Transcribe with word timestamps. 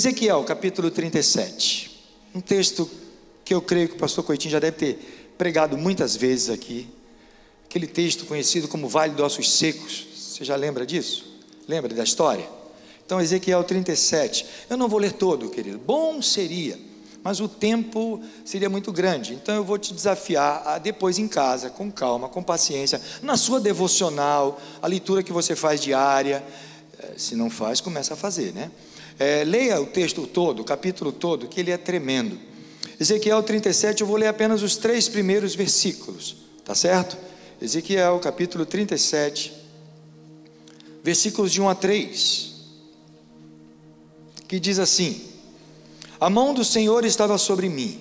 Ezequiel, 0.00 0.42
capítulo 0.44 0.90
37. 0.90 1.90
Um 2.34 2.40
texto 2.40 2.90
que 3.44 3.52
eu 3.52 3.60
creio 3.60 3.86
que 3.86 3.96
o 3.96 3.98
pastor 3.98 4.24
Coitinho 4.24 4.52
já 4.52 4.58
deve 4.58 4.78
ter 4.78 5.34
pregado 5.36 5.76
muitas 5.76 6.16
vezes 6.16 6.48
aqui. 6.48 6.88
Aquele 7.66 7.86
texto 7.86 8.24
conhecido 8.24 8.66
como 8.66 8.88
Vale 8.88 9.12
dos 9.12 9.26
Ossos 9.26 9.52
Secos. 9.52 10.06
Você 10.16 10.42
já 10.42 10.56
lembra 10.56 10.86
disso? 10.86 11.26
Lembra 11.68 11.92
da 11.94 12.02
história? 12.02 12.48
Então, 13.04 13.20
Ezequiel 13.20 13.62
37. 13.62 14.46
Eu 14.70 14.78
não 14.78 14.88
vou 14.88 14.98
ler 14.98 15.12
todo, 15.12 15.50
querido. 15.50 15.78
Bom 15.78 16.22
seria, 16.22 16.78
mas 17.22 17.38
o 17.38 17.46
tempo 17.46 18.22
seria 18.42 18.70
muito 18.70 18.90
grande. 18.90 19.34
Então, 19.34 19.54
eu 19.54 19.64
vou 19.64 19.76
te 19.76 19.92
desafiar 19.92 20.66
a 20.66 20.78
depois 20.78 21.18
em 21.18 21.28
casa, 21.28 21.68
com 21.68 21.92
calma, 21.92 22.26
com 22.26 22.42
paciência, 22.42 22.98
na 23.20 23.36
sua 23.36 23.60
devocional, 23.60 24.58
a 24.80 24.86
leitura 24.86 25.22
que 25.22 25.30
você 25.30 25.54
faz 25.54 25.78
diária. 25.78 26.42
Eh, 26.98 27.14
se 27.18 27.36
não 27.36 27.50
faz, 27.50 27.82
começa 27.82 28.14
a 28.14 28.16
fazer, 28.16 28.54
né? 28.54 28.70
É, 29.20 29.44
leia 29.44 29.78
o 29.78 29.84
texto 29.84 30.26
todo, 30.26 30.60
o 30.60 30.64
capítulo 30.64 31.12
todo, 31.12 31.46
que 31.46 31.60
ele 31.60 31.70
é 31.70 31.76
tremendo. 31.76 32.38
Ezequiel 32.98 33.42
37, 33.42 34.00
eu 34.00 34.06
vou 34.06 34.16
ler 34.16 34.28
apenas 34.28 34.62
os 34.62 34.78
três 34.78 35.10
primeiros 35.10 35.54
versículos, 35.54 36.36
tá 36.64 36.74
certo? 36.74 37.18
Ezequiel 37.60 38.18
capítulo 38.18 38.64
37, 38.64 39.52
versículos 41.04 41.52
de 41.52 41.60
1 41.60 41.68
a 41.68 41.74
3, 41.74 42.54
que 44.48 44.58
diz 44.58 44.78
assim: 44.78 45.20
A 46.18 46.30
mão 46.30 46.54
do 46.54 46.64
Senhor 46.64 47.04
estava 47.04 47.36
sobre 47.36 47.68
mim, 47.68 48.00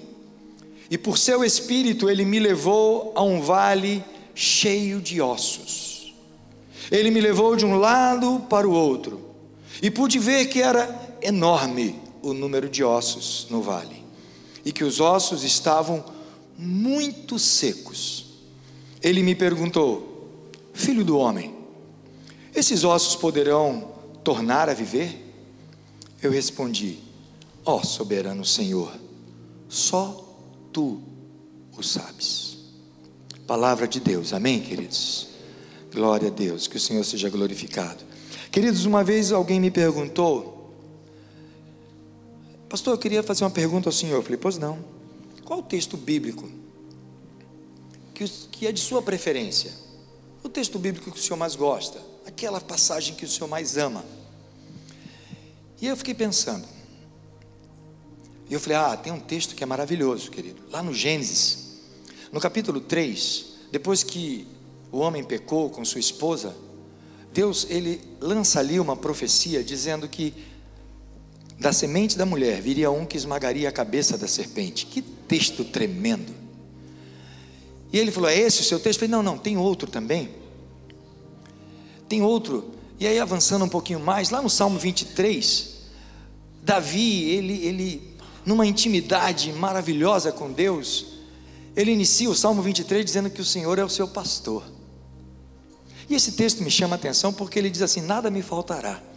e 0.90 0.98
por 0.98 1.18
seu 1.18 1.44
espírito 1.44 2.10
ele 2.10 2.24
me 2.24 2.40
levou 2.40 3.12
a 3.14 3.22
um 3.24 3.42
vale 3.42 4.02
cheio 4.34 5.02
de 5.02 5.20
ossos. 5.20 6.16
Ele 6.90 7.12
me 7.12 7.20
levou 7.20 7.58
de 7.58 7.66
um 7.66 7.76
lado 7.76 8.46
para 8.50 8.66
o 8.66 8.72
outro, 8.72 9.20
e 9.82 9.92
pude 9.92 10.18
ver 10.18 10.46
que 10.46 10.62
era 10.62 11.09
enorme 11.22 12.00
o 12.22 12.34
número 12.34 12.70
de 12.70 12.84
ossos 12.84 13.48
no 13.50 13.62
vale, 13.62 14.04
e 14.64 14.72
que 14.72 14.84
os 14.84 15.00
ossos 15.00 15.44
estavam 15.44 16.04
muito 16.58 17.40
secos. 17.40 18.26
Ele 19.02 19.24
me 19.24 19.36
perguntou: 19.36 20.30
Filho 20.74 21.04
do 21.04 21.18
homem, 21.18 21.56
esses 22.54 22.84
ossos 22.84 23.16
poderão 23.16 23.92
tornar 24.24 24.70
a 24.70 24.74
viver? 24.74 25.26
Eu 26.22 26.32
respondi: 26.32 27.00
Ó 27.66 27.78
oh, 27.78 27.86
soberano 27.86 28.44
Senhor, 28.46 28.92
só 29.68 30.26
tu 30.74 31.02
o 31.78 31.84
sabes. 31.84 32.58
Palavra 33.48 33.88
de 33.88 34.00
Deus, 34.00 34.34
amém, 34.34 34.60
queridos? 34.60 35.30
Glória 35.94 36.28
a 36.28 36.32
Deus, 36.32 36.68
que 36.68 36.78
o 36.78 36.80
Senhor 36.80 37.04
seja 37.04 37.30
glorificado. 37.30 38.04
Queridos, 38.52 38.86
uma 38.86 39.04
vez 39.04 39.32
alguém 39.32 39.60
me 39.60 39.72
perguntou 39.72 40.59
Pastor, 42.70 42.94
eu 42.94 42.98
queria 43.00 43.24
fazer 43.24 43.44
uma 43.44 43.50
pergunta 43.50 43.90
ao 43.90 43.94
senhor. 43.94 44.18
Eu 44.18 44.22
falei, 44.24 44.38
pois 44.38 44.60
não. 44.60 44.78
Qual 45.44 45.60
o 45.60 45.64
texto 45.64 45.98
bíblico 45.98 46.48
que, 48.14 48.68
é 48.68 48.72
de 48.72 48.80
sua 48.80 49.02
preferência? 49.02 49.74
O 50.44 50.50
texto 50.50 50.78
bíblico 50.78 51.12
que 51.12 51.18
o 51.18 51.22
senhor 51.22 51.38
mais 51.38 51.56
gosta? 51.56 52.00
Aquela 52.28 52.62
passagem 52.62 53.16
que 53.16 53.26
o 53.26 53.28
senhor 53.28 53.48
mais 53.48 53.76
ama? 53.76 54.06
E 55.82 55.88
eu 55.88 55.98
fiquei 55.98 56.14
pensando. 56.14 56.68
E 58.48 58.54
eu 58.54 58.60
falei, 58.60 58.78
ah, 58.78 58.96
tem 58.96 59.12
um 59.12 59.20
texto 59.20 59.56
que 59.56 59.64
é 59.64 59.66
maravilhoso, 59.66 60.30
querido. 60.30 60.62
Lá 60.70 60.84
no 60.84 60.94
Gênesis, 60.94 61.80
no 62.32 62.40
capítulo 62.40 62.80
3, 62.80 63.46
depois 63.72 64.04
que 64.04 64.48
o 64.92 65.00
homem 65.00 65.24
pecou 65.24 65.72
com 65.72 65.84
sua 65.84 66.00
esposa, 66.00 66.56
Deus 67.34 67.66
ele 67.70 68.02
lança 68.20 68.60
ali 68.60 68.80
uma 68.80 68.96
profecia 68.96 69.64
dizendo 69.64 70.08
que 70.08 70.34
da 71.60 71.74
semente 71.74 72.18
da 72.18 72.26
mulher 72.26 72.62
viria 72.62 72.90
um 72.90 73.06
que 73.06 73.18
esmagaria 73.18 73.68
a 73.68 73.72
cabeça 73.72 74.18
da 74.18 74.28
serpente. 74.28 74.86
Que 74.86 75.02
texto 75.02 75.66
tremendo. 75.66 76.34
E 77.92 78.00
ele 78.00 78.12
falou: 78.12 78.30
É 78.30 78.38
esse 78.38 78.62
o 78.62 78.64
seu 78.64 78.80
texto? 78.80 79.02
Eu 79.02 79.10
falei: 79.10 79.12
Não, 79.12 79.24
não, 79.24 79.38
tem 79.38 79.58
outro 79.58 79.90
também. 79.90 80.30
Tem 82.08 82.22
outro. 82.22 82.72
E 83.00 83.06
aí, 83.06 83.20
avançando 83.20 83.66
um 83.66 83.70
pouquinho 83.70 84.00
mais, 84.00 84.30
lá 84.30 84.42
no 84.42 84.50
Salmo 84.50 84.80
23, 84.80 85.80
Davi, 86.64 87.30
ele, 87.30 87.66
ele 87.66 88.16
numa 88.46 88.66
intimidade 88.66 89.54
maravilhosa 89.54 90.32
com 90.32 90.52
Deus, 90.52 91.06
ele 91.76 91.92
inicia 91.92 92.30
o 92.30 92.36
Salmo 92.36 92.62
23 92.62 93.06
dizendo 93.06 93.30
que 93.30 93.42
o 93.42 93.46
Senhor 93.46 93.78
é 93.80 93.84
o 93.84 93.90
seu 93.90 94.08
pastor. 94.08 94.64
E 96.10 96.16
esse 96.16 96.34
texto 96.34 96.64
me 96.64 96.72
chama 96.72 96.96
a 96.96 96.98
atenção 96.98 97.32
porque 97.32 97.60
ele 97.60 97.70
diz 97.70 97.82
assim: 97.82 98.02
Nada 98.02 98.32
me 98.32 98.42
faltará. 98.42 99.09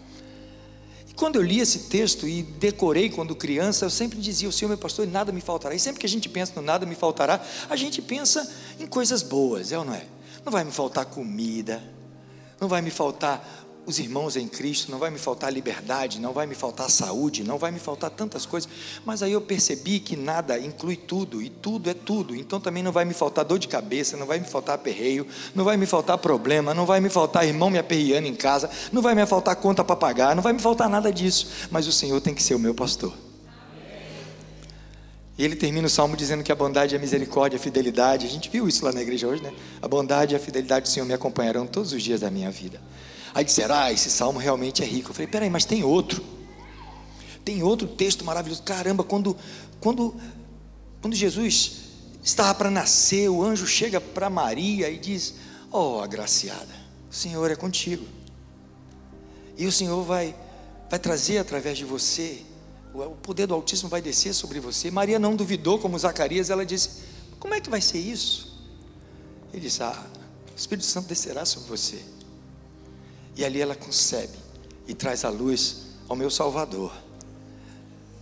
Quando 1.17 1.37
eu 1.37 1.43
li 1.43 1.61
esse 1.61 1.91
texto 1.91 2.27
e 2.27 2.43
decorei 2.43 3.11
quando 3.11 3.35
criança, 3.37 3.85
eu 3.85 3.91
sempre 3.91 4.19
dizia: 4.19 4.49
O 4.49 4.53
Senhor, 4.53 4.69
meu 4.69 4.79
pastor, 4.79 5.07
nada 5.07 5.31
me 5.31 5.41
faltará. 5.41 5.75
E 5.75 5.79
sempre 5.79 6.01
que 6.01 6.07
a 6.07 6.09
gente 6.09 6.29
pensa 6.29 6.53
no 6.57 6.63
nada 6.63 6.87
me 6.87 6.95
faltará, 6.95 7.41
a 7.69 7.77
gente 7.77 8.01
pensa 8.01 8.51
em 8.81 8.87
coisas 8.87 9.23
boas, 9.23 9.73
é 9.73 9.79
ou 9.79 9.85
não 9.85 9.95
é? 9.95 10.05
Não 10.45 10.51
vai 10.51 10.65
me 10.65 10.73
faltar 10.73 11.05
comida, 11.07 11.83
não 12.61 12.67
vai 12.69 12.83
me 12.83 12.91
faltar 12.91 13.62
os 13.85 13.99
irmãos 13.99 14.37
em 14.37 14.47
Cristo, 14.47 14.91
não 14.91 14.99
vai 14.99 15.11
me 15.11 15.19
faltar 15.19 15.53
liberdade, 15.53 16.21
não 16.21 16.33
vai 16.33 16.47
me 16.47 16.55
faltar 16.55 16.89
saúde, 16.89 17.43
não 17.43 17.59
vai 17.59 17.73
me 17.73 17.81
faltar 17.81 18.11
tantas 18.11 18.47
coisas. 18.47 18.71
Mas 19.05 19.23
aí 19.23 19.33
eu 19.33 19.41
percebi 19.41 19.99
que 19.99 20.17
nada 20.17 20.59
inclui 20.59 20.97
tudo, 20.97 21.43
e 21.43 21.51
tudo 21.51 21.91
é 21.91 21.95
tudo. 21.95 22.35
Então 22.37 22.61
também 22.61 22.83
não 22.83 22.93
vai 22.93 23.05
me 23.05 23.13
faltar 23.13 23.45
dor 23.45 23.59
de 23.59 23.67
cabeça, 23.67 24.17
não 24.17 24.27
vai 24.27 24.39
me 24.39 24.47
faltar 24.47 24.77
aperreio, 24.77 25.27
não 25.55 25.65
vai 25.65 25.77
me 25.77 25.87
faltar 25.87 26.17
problema, 26.19 26.73
não 26.73 26.87
vai 26.87 27.01
me 27.01 27.09
faltar 27.09 27.47
irmão 27.47 27.71
me 27.71 27.79
aperreando 27.79 28.29
em 28.29 28.35
casa, 28.35 28.71
não 28.93 29.03
vai 29.03 29.15
me 29.15 29.27
faltar 29.27 29.57
conta 29.57 29.83
para 29.83 29.97
pagar, 29.97 30.37
não 30.37 30.43
vai 30.43 30.53
me 30.53 30.61
faltar 30.61 30.89
nada 30.89 31.13
disso. 31.13 31.49
Mas 31.71 31.87
o 31.87 31.93
Senhor 31.93 32.21
tem 32.21 32.35
que 32.35 32.43
ser 32.43 32.55
o 32.55 32.59
meu 32.59 32.75
pastor. 32.75 33.13
E 35.37 35.45
ele 35.45 35.57
termina 35.57 35.87
o 35.87 35.91
salmo 35.91 36.17
dizendo 36.17 36.45
que 36.45 36.53
a 36.53 36.55
bondade, 36.55 36.95
a 36.95 36.99
misericórdia, 36.99 37.57
a 37.57 37.61
fidelidade, 37.61 38.27
a 38.27 38.31
gente 38.31 38.49
viu 38.49 38.69
isso 38.69 38.85
lá 38.85 38.93
na 38.93 39.03
igreja 39.03 39.27
hoje, 39.27 39.43
né? 39.43 39.53
A 39.81 39.89
bondade 39.89 40.35
e 40.35 40.37
a 40.37 40.39
fidelidade 40.39 40.85
do 40.85 40.89
Senhor 40.89 41.07
me 41.07 41.15
acompanharão 41.15 41.67
todos 41.67 41.93
os 41.93 42.01
dias 42.01 42.21
da 42.21 42.31
minha 42.31 42.51
vida. 42.51 42.81
Aí 43.35 43.45
disseram, 43.45 43.75
ah, 43.75 43.93
esse 43.93 44.11
salmo 44.11 44.39
realmente 44.39 44.83
é 44.83 44.87
rico. 44.87 45.11
Eu 45.11 45.15
falei, 45.15 45.27
peraí, 45.27 45.51
mas 45.51 45.65
tem 45.65 45.83
outro. 45.83 46.23
Tem 47.45 47.63
outro 47.63 47.89
texto 47.89 48.25
maravilhoso. 48.25 48.63
Caramba, 48.63 49.03
quando, 49.03 49.37
quando, 49.81 50.15
quando 51.01 51.15
Jesus 51.15 51.83
estava 52.23 52.55
para 52.55 52.71
nascer, 52.71 53.29
o 53.29 53.43
anjo 53.43 53.67
chega 53.67 54.01
para 54.01 54.31
Maria 54.31 54.89
e 54.89 54.99
diz: 54.99 55.35
Oh, 55.71 56.01
agraciada, 56.01 56.75
o 57.11 57.15
Senhor 57.15 57.51
é 57.51 57.57
contigo. 57.57 58.07
E 59.57 59.67
o 59.67 59.73
Senhor 59.73 60.03
vai, 60.05 60.35
vai 60.89 60.99
trazer 60.99 61.39
através 61.39 61.77
de 61.77 61.85
você, 61.85 62.43
o 62.95 63.17
poder 63.17 63.47
do 63.47 63.55
Altíssimo 63.55 63.89
vai 63.89 64.01
descer 64.01 64.35
sobre 64.35 64.61
você. 64.61 64.91
Maria 64.91 65.19
não 65.19 65.35
duvidou, 65.35 65.79
como 65.79 65.99
Zacarias, 65.99 66.49
ela 66.49 66.65
disse: 66.65 66.91
Como 67.41 67.55
é 67.55 67.61
que 67.61 67.69
vai 67.69 67.81
ser 67.81 67.99
isso? 67.99 68.57
Ele 69.53 69.63
disse: 69.63 69.83
Ah, 69.83 70.07
o 70.53 70.57
Espírito 70.57 70.87
Santo 70.87 71.09
descerá 71.09 71.45
sobre 71.45 71.69
você. 71.69 72.12
E 73.37 73.45
ali 73.45 73.61
ela 73.61 73.75
concebe 73.75 74.33
e 74.87 74.95
traz 74.95 75.25
a 75.25 75.31
luz 75.31 75.83
ao 76.09 76.17
meu 76.17 76.31
Salvador. 76.31 76.93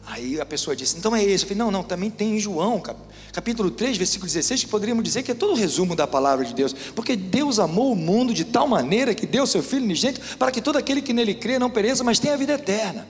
Aí 0.07 0.41
a 0.41 0.47
pessoa 0.47 0.75
disse: 0.75 0.97
Então 0.97 1.15
é 1.15 1.23
esse. 1.23 1.45
Eu 1.45 1.49
falei: 1.49 1.59
Não, 1.59 1.71
não, 1.71 1.83
também 1.83 2.11
tem 2.11 2.37
em 2.37 2.41
João, 2.41 2.83
capítulo 3.33 3.71
3, 3.71 3.97
versículo 3.97 4.27
16, 4.27 4.65
que 4.65 4.69
poderíamos 4.69 5.05
dizer 5.05 5.23
que 5.23 5.31
é 5.31 5.35
todo 5.35 5.53
o 5.53 5.57
resumo 5.57 5.95
da 5.95 6.07
palavra 6.07 6.45
de 6.45 6.55
Deus. 6.55 6.73
Porque 6.95 7.17
Deus 7.17 7.59
amou 7.59 7.93
o 7.93 7.97
mundo 7.97 8.33
de 8.33 8.45
tal 8.45 8.67
maneira 8.67 9.15
que 9.15 9.27
deu 9.27 9.47
seu 9.47 9.63
Filho 9.63 9.85
unigênito 9.85 10.37
para 10.37 10.51
que 10.51 10.61
todo 10.61 10.77
aquele 10.77 11.03
que 11.03 11.13
nele 11.13 11.35
crê 11.35 11.59
não 11.59 11.71
pereça, 11.71 12.03
mas 12.03 12.19
tenha 12.19 12.35
a 12.35 12.37
vida 12.37 12.55
eterna. 12.55 13.07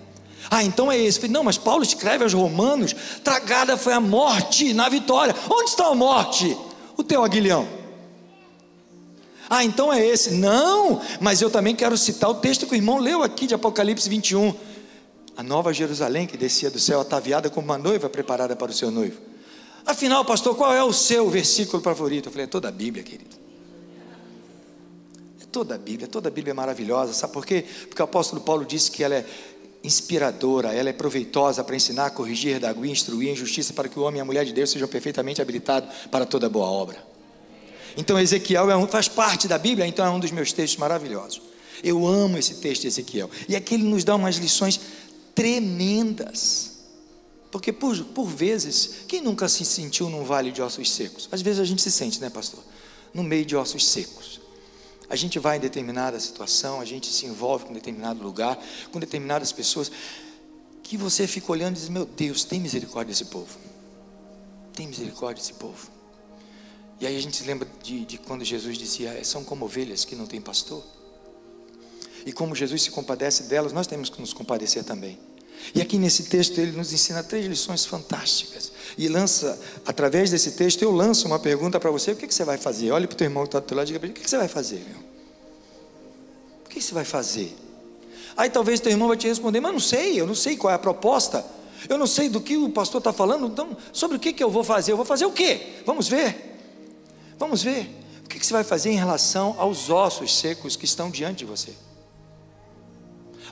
Ah, 0.50 0.64
então 0.64 0.90
é 0.90 0.98
esse. 0.98 1.18
Eu 1.18 1.22
falei, 1.22 1.32
não, 1.32 1.44
mas 1.44 1.58
Paulo 1.58 1.82
escreve 1.82 2.24
aos 2.24 2.32
Romanos: 2.32 2.94
tragada 3.22 3.76
foi 3.76 3.92
a 3.92 4.00
morte 4.00 4.72
na 4.72 4.88
vitória. 4.88 5.34
Onde 5.50 5.70
está 5.70 5.86
a 5.86 5.94
morte? 5.94 6.56
O 6.96 7.02
teu 7.02 7.24
aguilhão. 7.24 7.79
Ah, 9.52 9.64
então 9.64 9.92
é 9.92 10.06
esse. 10.06 10.30
Não, 10.34 11.02
mas 11.20 11.42
eu 11.42 11.50
também 11.50 11.74
quero 11.74 11.98
citar 11.98 12.30
o 12.30 12.34
texto 12.34 12.66
que 12.66 12.72
o 12.72 12.76
irmão 12.76 12.98
leu 12.98 13.24
aqui 13.24 13.48
de 13.48 13.54
Apocalipse 13.54 14.08
21. 14.08 14.54
A 15.36 15.42
nova 15.42 15.72
Jerusalém 15.72 16.24
que 16.24 16.36
descia 16.36 16.70
do 16.70 16.78
céu 16.78 17.00
ataviada 17.00 17.50
como 17.50 17.64
uma 17.64 17.76
noiva 17.76 18.08
preparada 18.08 18.54
para 18.54 18.70
o 18.70 18.74
seu 18.74 18.92
noivo. 18.92 19.20
Afinal, 19.84 20.24
pastor, 20.24 20.54
qual 20.54 20.72
é 20.72 20.84
o 20.84 20.92
seu 20.92 21.28
versículo 21.28 21.82
favorito? 21.82 22.28
Eu 22.28 22.30
falei, 22.30 22.44
é 22.44 22.47
toda 22.47 22.68
a 22.68 22.70
Bíblia, 22.70 23.02
querido. 23.02 23.34
É 25.42 25.47
toda 25.50 25.74
a 25.74 25.78
Bíblia, 25.78 26.06
toda 26.06 26.28
a 26.28 26.30
Bíblia 26.30 26.53
é 26.53 26.54
maravilhosa. 26.54 27.12
Sabe 27.12 27.32
por 27.32 27.44
quê? 27.44 27.64
Porque 27.88 28.00
o 28.00 28.04
apóstolo 28.04 28.41
Paulo 28.42 28.64
disse 28.64 28.88
que 28.88 29.03
ela 29.03 29.16
é 29.16 29.26
inspiradora, 29.82 30.72
ela 30.72 30.91
é 30.91 30.92
proveitosa 30.92 31.64
para 31.64 31.74
ensinar, 31.74 32.10
corrigir, 32.10 32.53
redaguir, 32.53 32.88
instruir 32.88 33.30
em 33.30 33.34
justiça 33.34 33.72
para 33.72 33.88
que 33.88 33.98
o 33.98 34.03
homem 34.03 34.18
e 34.18 34.20
a 34.20 34.24
mulher 34.24 34.44
de 34.44 34.53
Deus 34.53 34.70
sejam 34.70 34.86
perfeitamente 34.86 35.42
habilitados 35.42 35.92
para 36.08 36.24
toda 36.24 36.48
boa 36.48 36.66
obra. 36.66 37.10
Então 37.97 38.19
Ezequiel 38.19 38.71
é 38.71 38.77
um, 38.77 38.87
faz 38.87 39.09
parte 39.09 39.48
da 39.48 39.59
Bíblia, 39.59 39.87
então 39.87 40.04
é 40.04 40.10
um 40.10 40.21
dos 40.21 40.31
meus 40.31 40.53
textos 40.53 40.78
maravilhosos. 40.78 41.41
Eu 41.83 42.07
amo 42.07 42.37
esse 42.39 42.57
texto 42.57 42.83
de 42.83 42.89
Ezequiel. 42.89 43.31
E 43.48 43.57
aqui 43.57 43.75
ele 43.75 43.84
nos 43.84 44.04
dá 44.04 44.15
umas 44.15 44.37
lições 44.37 44.81
tremendas. 45.34 46.71
Porque 47.51 47.72
por, 47.72 47.97
por 48.04 48.27
vezes, 48.27 49.04
quem 49.09 49.21
nunca 49.21 49.48
se 49.48 49.65
sentiu 49.65 50.09
num 50.09 50.25
vale 50.25 50.53
de 50.53 50.63
ossos 50.63 50.91
secos? 50.91 51.28
Às 51.33 51.42
vezes 51.42 51.60
a 51.60 51.65
gente 51.65 51.83
se 51.83 51.91
sente, 51.91 52.21
né, 52.21 52.31
pastor? 52.31 52.63
No 53.13 53.22
meio 53.22 53.45
de 53.45 53.57
ossos 53.57 53.87
secos. 53.87 54.41
A 55.09 55.16
gente 55.16 55.39
vai 55.41 55.57
em 55.57 55.60
determinada 55.60 56.21
situação, 56.21 56.81
a 56.81 56.84
gente 56.84 57.09
se 57.09 57.27
envolve 57.27 57.65
com 57.65 57.72
determinado 57.72 58.22
lugar, 58.22 58.57
com 58.92 59.01
determinadas 59.01 59.51
pessoas 59.51 59.91
que 60.84 60.97
você 60.97 61.27
fica 61.27 61.51
olhando 61.51 61.77
e 61.77 61.81
diz: 61.81 61.89
Meu 61.89 62.07
Deus, 62.07 62.45
tem 62.45 62.60
misericórdia 62.60 63.13
desse 63.13 63.25
povo. 63.25 63.59
Tem 64.72 64.87
misericórdia 64.87 65.42
desse 65.42 65.54
povo. 65.54 65.99
E 67.00 67.06
aí 67.06 67.16
a 67.16 67.20
gente 67.20 67.36
se 67.36 67.44
lembra 67.44 67.66
de, 67.82 68.04
de 68.04 68.18
quando 68.18 68.44
Jesus 68.44 68.76
dizia: 68.76 69.14
é, 69.14 69.24
São 69.24 69.42
como 69.42 69.64
ovelhas 69.64 70.04
que 70.04 70.14
não 70.14 70.26
têm 70.26 70.41
pastor. 70.41 70.84
E 72.26 72.32
como 72.32 72.54
Jesus 72.54 72.82
se 72.82 72.91
compadece 72.91 73.44
delas, 73.44 73.72
nós 73.72 73.86
temos 73.86 74.10
que 74.10 74.20
nos 74.20 74.34
compadecer 74.34 74.84
também. 74.84 75.18
E 75.74 75.80
aqui 75.80 75.98
nesse 75.98 76.24
texto 76.24 76.58
ele 76.58 76.72
nos 76.72 76.92
ensina 76.92 77.22
três 77.22 77.47
lições 77.47 77.84
fantásticas. 77.84 78.72
E 78.98 79.08
lança, 79.08 79.58
através 79.86 80.30
desse 80.30 80.52
texto, 80.52 80.82
eu 80.82 80.91
lanço 80.91 81.26
uma 81.26 81.38
pergunta 81.38 81.80
para 81.80 81.91
você: 81.91 82.12
o 82.12 82.16
que, 82.16 82.26
que, 82.26 82.34
você 82.34 82.44
vai 82.44 82.58
fazer? 82.58 82.91
Olhe 82.91 83.06
para 83.06 83.14
o 83.14 83.16
teu 83.16 83.26
irmão 83.26 83.44
que 83.44 83.48
está 83.48 83.60
do 83.60 83.66
teu 83.66 83.76
lado 83.76 83.88
e 83.88 83.92
diga 83.92 84.06
o 84.06 84.12
que, 84.12 84.20
que, 84.20 84.28
você 84.28 84.36
vai 84.36 84.48
fazer, 84.48 84.84
meu? 84.86 84.98
O 86.66 86.68
que, 86.68 86.76
que 86.76 86.82
você 86.82 86.92
vai 86.92 87.04
fazer? 87.04 87.56
Aí 88.36 88.50
talvez 88.50 88.78
teu 88.78 88.92
irmão 88.92 89.08
vai 89.08 89.16
te 89.16 89.26
responder: 89.26 89.60
mas 89.60 89.72
não 89.72 89.80
sei, 89.80 90.20
eu 90.20 90.26
não 90.26 90.34
sei 90.34 90.56
qual 90.56 90.70
é 90.70 90.74
a 90.74 90.78
proposta. 90.78 91.44
Eu 91.88 91.96
não 91.96 92.06
sei 92.06 92.28
do 92.28 92.42
que 92.42 92.58
o 92.58 92.68
pastor 92.68 92.98
está 92.98 93.10
falando, 93.10 93.46
então 93.46 93.74
sobre 93.91 94.18
o 94.18 94.20
que, 94.20 94.34
que 94.34 94.44
eu 94.44 94.50
vou 94.50 94.62
fazer? 94.62 94.92
Eu 94.92 94.96
vou 94.96 95.06
fazer 95.06 95.24
o 95.24 95.32
quê? 95.32 95.80
Vamos 95.86 96.08
ver. 96.08 96.49
Vamos 97.41 97.63
ver. 97.63 97.91
O 98.22 98.28
que, 98.28 98.45
você 98.45 98.53
vai 98.53 98.63
fazer 98.63 98.91
em 98.91 98.97
relação 98.97 99.57
aos 99.59 99.89
ossos 99.89 100.39
secos 100.39 100.77
que 100.77 100.84
estão 100.84 101.10
diante 101.10 101.39
de 101.39 101.45
você? 101.47 101.72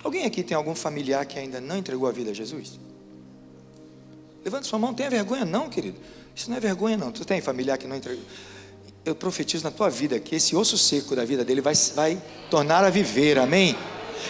Alguém 0.05 0.27
aqui 0.27 0.43
tem 0.43 0.55
algum 0.55 0.75
familiar 0.75 1.25
que 1.25 1.39
ainda 1.39 1.59
não 1.59 1.79
entregou 1.79 2.07
a 2.07 2.13
vida 2.13 2.31
a 2.31 2.35
Jesus? 2.35 2.79
Levante 4.45 4.67
sua 4.67 4.79
mão, 4.79 4.93
tenha 4.93 5.09
vergonha 5.09 5.45
não, 5.45 5.71
querido. 5.71 5.99
Isso 6.37 6.51
não 6.51 6.59
é 6.59 6.61
vergonha 6.61 6.99
não. 6.99 7.11
Tu 7.11 7.25
tem 7.25 7.41
familiar 7.41 7.79
que 7.79 7.87
não 7.87 7.97
entregou? 7.97 8.23
Eu 9.05 9.15
profetizo 9.15 9.65
na 9.65 9.71
tua 9.71 9.89
vida 9.89 10.21
que 10.21 10.37
esse 10.37 10.55
osso 10.55 10.77
seco 10.77 11.17
da 11.17 11.25
vida 11.25 11.43
dele 11.43 11.63
vai, 11.63 11.75
vai 11.95 12.23
tornar 12.51 12.85
a 12.85 12.91
viver, 12.91 13.39
amém? 13.39 13.75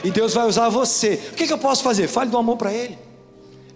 E 0.05 0.11
Deus 0.11 0.35
vai 0.35 0.47
usar 0.47 0.69
você. 0.69 1.15
O 1.33 1.35
que, 1.35 1.49
que 1.49 1.53
eu 1.53 1.59
posso 1.59 1.83
fazer? 1.83 2.07
Fale 2.07 2.31
do 2.31 2.39
amor 2.39 2.57
para 2.57 2.73
ele. 2.73 2.97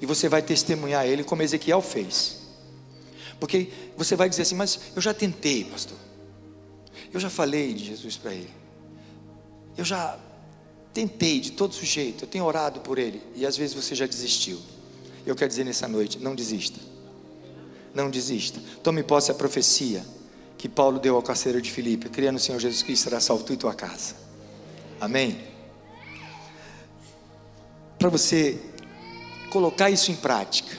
E 0.00 0.06
você 0.06 0.28
vai 0.28 0.42
testemunhar 0.42 1.04
ele 1.06 1.24
como 1.24 1.42
Ezequiel 1.42 1.82
fez. 1.82 2.41
Porque 3.42 3.72
você 3.96 4.14
vai 4.14 4.28
dizer 4.28 4.42
assim, 4.42 4.54
mas 4.54 4.78
eu 4.94 5.02
já 5.02 5.12
tentei, 5.12 5.64
pastor. 5.64 5.98
Eu 7.12 7.18
já 7.18 7.28
falei 7.28 7.74
de 7.74 7.86
Jesus 7.86 8.16
para 8.16 8.32
ele. 8.32 8.50
Eu 9.76 9.84
já 9.84 10.16
Tentei 10.92 11.40
de 11.40 11.52
todo 11.52 11.72
jeito, 11.74 12.24
eu 12.24 12.28
tenho 12.28 12.44
orado 12.44 12.80
por 12.80 12.98
ele 12.98 13.22
e 13.34 13.46
às 13.46 13.56
vezes 13.56 13.74
você 13.74 13.94
já 13.94 14.06
desistiu. 14.06 14.58
Eu 15.24 15.34
quero 15.34 15.48
dizer 15.48 15.64
nessa 15.64 15.88
noite: 15.88 16.18
não 16.18 16.34
desista. 16.34 16.78
Não 17.94 18.10
desista. 18.10 18.60
Tome 18.82 19.02
posse 19.02 19.30
a 19.30 19.34
profecia 19.34 20.04
que 20.58 20.68
Paulo 20.68 20.98
deu 20.98 21.16
ao 21.16 21.22
carcereiro 21.22 21.62
de 21.62 21.70
Filipe: 21.70 22.10
criando 22.10 22.36
o 22.36 22.38
Senhor 22.38 22.58
Jesus 22.58 22.82
Cristo 22.82 23.04
será 23.04 23.20
salvo 23.20 23.42
tu 23.42 23.54
e 23.54 23.56
tua 23.56 23.74
casa. 23.74 24.14
Amém? 25.00 25.40
Para 27.98 28.10
você 28.10 28.60
colocar 29.50 29.88
isso 29.88 30.10
em 30.10 30.16
prática, 30.16 30.76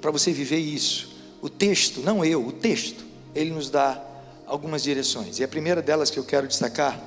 para 0.00 0.10
você 0.10 0.32
viver 0.32 0.58
isso, 0.58 1.07
o 1.40 1.48
texto, 1.48 2.00
não 2.00 2.24
eu, 2.24 2.46
o 2.46 2.52
texto, 2.52 3.04
ele 3.34 3.50
nos 3.50 3.70
dá 3.70 4.02
algumas 4.46 4.82
direções. 4.82 5.38
E 5.38 5.44
a 5.44 5.48
primeira 5.48 5.80
delas 5.80 6.10
que 6.10 6.18
eu 6.18 6.24
quero 6.24 6.48
destacar 6.48 7.00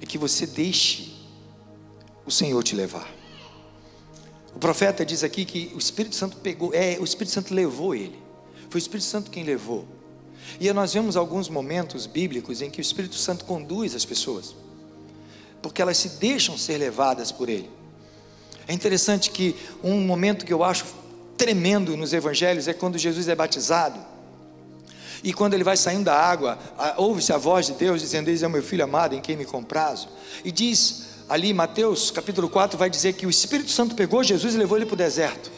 é 0.00 0.06
que 0.06 0.16
você 0.16 0.46
deixe 0.46 1.12
o 2.24 2.30
Senhor 2.30 2.62
te 2.62 2.74
levar. 2.74 3.08
O 4.54 4.58
profeta 4.58 5.04
diz 5.04 5.22
aqui 5.22 5.44
que 5.44 5.70
o 5.74 5.78
Espírito 5.78 6.14
Santo 6.14 6.36
pegou, 6.38 6.74
é, 6.74 6.96
o 6.98 7.04
Espírito 7.04 7.32
Santo 7.32 7.54
levou 7.54 7.94
ele. 7.94 8.18
Foi 8.68 8.78
o 8.78 8.82
Espírito 8.82 9.06
Santo 9.06 9.30
quem 9.30 9.44
levou. 9.44 9.86
E 10.58 10.72
nós 10.72 10.94
vemos 10.94 11.16
alguns 11.16 11.48
momentos 11.48 12.06
bíblicos 12.06 12.62
em 12.62 12.70
que 12.70 12.80
o 12.80 12.82
Espírito 12.82 13.16
Santo 13.16 13.44
conduz 13.44 13.94
as 13.94 14.04
pessoas, 14.04 14.54
porque 15.62 15.82
elas 15.82 15.98
se 15.98 16.08
deixam 16.20 16.56
ser 16.56 16.78
levadas 16.78 17.30
por 17.30 17.48
ele. 17.48 17.70
É 18.66 18.72
interessante 18.72 19.30
que 19.30 19.54
um 19.82 20.00
momento 20.00 20.44
que 20.44 20.52
eu 20.52 20.64
acho 20.64 20.84
tremendo 21.40 21.96
nos 21.96 22.12
evangelhos 22.12 22.68
é 22.68 22.74
quando 22.74 22.98
Jesus 22.98 23.26
é 23.26 23.34
batizado. 23.34 23.98
E 25.24 25.32
quando 25.32 25.54
ele 25.54 25.64
vai 25.64 25.74
saindo 25.74 26.04
da 26.04 26.14
água, 26.14 26.58
ouve-se 26.98 27.32
a 27.32 27.38
voz 27.38 27.64
de 27.64 27.72
Deus 27.72 28.02
dizendo: 28.02 28.28
Eis 28.28 28.42
é 28.42 28.46
o 28.46 28.50
meu 28.50 28.62
filho 28.62 28.84
amado 28.84 29.14
em 29.14 29.22
quem 29.22 29.36
me 29.36 29.46
comprazo. 29.46 30.08
E 30.44 30.52
diz 30.52 31.08
ali 31.30 31.54
Mateus 31.54 32.10
capítulo 32.10 32.46
4 32.50 32.76
vai 32.78 32.90
dizer 32.90 33.14
que 33.14 33.24
o 33.24 33.30
Espírito 33.30 33.70
Santo 33.70 33.94
pegou 33.94 34.22
Jesus 34.22 34.54
e 34.54 34.58
levou 34.58 34.76
ele 34.76 34.84
para 34.84 34.94
o 34.94 34.98
deserto, 34.98 35.50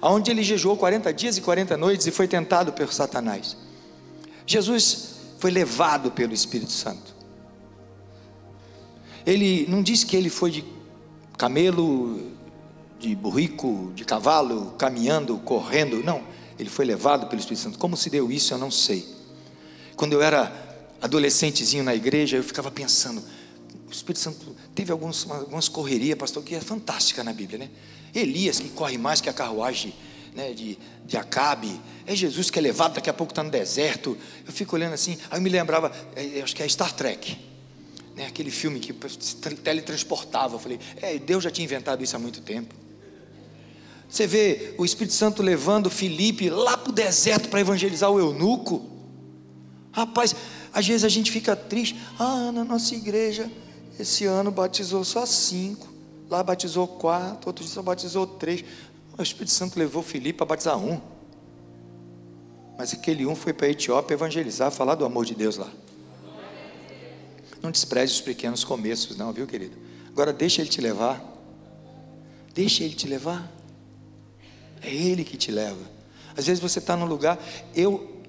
onde 0.00 0.30
ele 0.30 0.44
jejuou 0.44 0.76
40 0.76 1.12
dias 1.12 1.36
e 1.36 1.40
40 1.40 1.76
noites 1.76 2.06
e 2.06 2.12
foi 2.12 2.28
tentado 2.28 2.72
por 2.72 2.92
Satanás. 2.92 3.56
Jesus 4.46 5.14
foi 5.40 5.50
levado 5.50 6.12
pelo 6.12 6.32
Espírito 6.32 6.70
Santo. 6.70 7.12
Ele 9.26 9.66
não 9.68 9.82
diz 9.82 10.04
que 10.04 10.16
ele 10.16 10.30
foi 10.30 10.52
de 10.52 10.64
camelo, 11.36 12.33
de 13.08 13.14
burrico, 13.14 13.92
de 13.94 14.02
cavalo, 14.02 14.72
caminhando, 14.78 15.36
correndo, 15.38 16.02
não. 16.02 16.22
Ele 16.58 16.70
foi 16.70 16.86
levado 16.86 17.26
pelo 17.26 17.38
Espírito 17.38 17.62
Santo. 17.62 17.78
Como 17.78 17.96
se 17.96 18.08
deu 18.08 18.32
isso, 18.32 18.54
eu 18.54 18.58
não 18.58 18.70
sei. 18.70 19.06
Quando 19.94 20.14
eu 20.14 20.22
era 20.22 20.50
adolescentezinho 21.02 21.84
na 21.84 21.94
igreja, 21.94 22.38
eu 22.38 22.42
ficava 22.42 22.70
pensando, 22.70 23.22
o 23.86 23.92
Espírito 23.92 24.20
Santo 24.20 24.56
teve 24.74 24.90
algumas 24.90 25.68
correrias, 25.68 26.16
pastor, 26.16 26.42
que 26.42 26.54
é 26.54 26.60
fantástica 26.60 27.22
na 27.22 27.32
Bíblia, 27.32 27.58
né? 27.58 27.70
Elias, 28.14 28.58
que 28.58 28.70
corre 28.70 28.96
mais 28.96 29.20
que 29.20 29.28
a 29.28 29.32
carruagem 29.32 29.92
né, 30.34 30.52
de, 30.52 30.78
de 31.04 31.16
Acabe. 31.18 31.78
É 32.06 32.16
Jesus 32.16 32.48
que 32.48 32.58
é 32.58 32.62
levado, 32.62 32.94
daqui 32.94 33.10
a 33.10 33.12
pouco 33.12 33.32
está 33.32 33.42
no 33.42 33.50
deserto. 33.50 34.16
Eu 34.46 34.52
fico 34.52 34.76
olhando 34.76 34.94
assim, 34.94 35.18
aí 35.30 35.38
eu 35.38 35.42
me 35.42 35.50
lembrava, 35.50 35.92
é, 36.16 36.40
acho 36.40 36.56
que 36.56 36.62
é 36.62 36.68
Star 36.68 36.92
Trek. 36.94 37.36
Né, 38.16 38.26
aquele 38.26 38.50
filme 38.50 38.80
que 38.80 38.94
se 39.20 39.36
teletransportava. 39.36 40.54
Eu 40.54 40.58
falei, 40.58 40.78
é, 41.02 41.18
Deus 41.18 41.44
já 41.44 41.50
tinha 41.50 41.64
inventado 41.64 42.02
isso 42.02 42.16
há 42.16 42.18
muito 42.18 42.40
tempo. 42.40 42.83
Você 44.14 44.28
vê 44.28 44.76
o 44.78 44.84
Espírito 44.84 45.12
Santo 45.12 45.42
levando 45.42 45.90
Felipe 45.90 46.48
lá 46.48 46.78
para 46.78 46.90
o 46.90 46.92
deserto 46.92 47.48
para 47.48 47.58
evangelizar 47.58 48.08
o 48.08 48.20
eunuco. 48.20 48.88
Rapaz, 49.90 50.36
às 50.72 50.86
vezes 50.86 51.02
a 51.02 51.08
gente 51.08 51.32
fica 51.32 51.56
triste. 51.56 51.98
Ah, 52.16 52.52
na 52.52 52.62
nossa 52.62 52.94
igreja 52.94 53.50
esse 53.98 54.24
ano 54.24 54.52
batizou 54.52 55.02
só 55.02 55.26
cinco, 55.26 55.92
lá 56.30 56.44
batizou 56.44 56.86
quatro, 56.86 57.48
outro 57.48 57.64
dia 57.64 57.74
só 57.74 57.82
batizou 57.82 58.24
três. 58.24 58.64
O 59.18 59.20
Espírito 59.20 59.50
Santo 59.50 59.76
levou 59.76 60.00
Filipe 60.00 60.40
a 60.40 60.46
batizar 60.46 60.78
um. 60.78 61.00
Mas 62.78 62.92
aquele 62.94 63.26
um 63.26 63.34
foi 63.34 63.52
para 63.52 63.66
a 63.66 63.70
Etiópia 63.70 64.14
evangelizar, 64.14 64.70
falar 64.70 64.94
do 64.94 65.04
amor 65.04 65.24
de 65.24 65.34
Deus 65.34 65.56
lá. 65.56 65.72
Não 67.60 67.72
despreze 67.72 68.12
os 68.12 68.20
pequenos 68.20 68.62
começos, 68.62 69.16
não, 69.16 69.32
viu, 69.32 69.44
querido? 69.44 69.76
Agora 70.06 70.32
deixa 70.32 70.62
ele 70.62 70.70
te 70.70 70.80
levar. 70.80 71.20
Deixa 72.54 72.84
ele 72.84 72.94
te 72.94 73.08
levar. 73.08 73.53
É 74.84 74.92
ele 74.92 75.24
que 75.24 75.36
te 75.36 75.50
leva. 75.50 75.94
Às 76.36 76.46
vezes 76.46 76.60
você 76.60 76.78
está 76.78 76.96
num 76.96 77.06
lugar, 77.06 77.38
eu, 77.74 78.20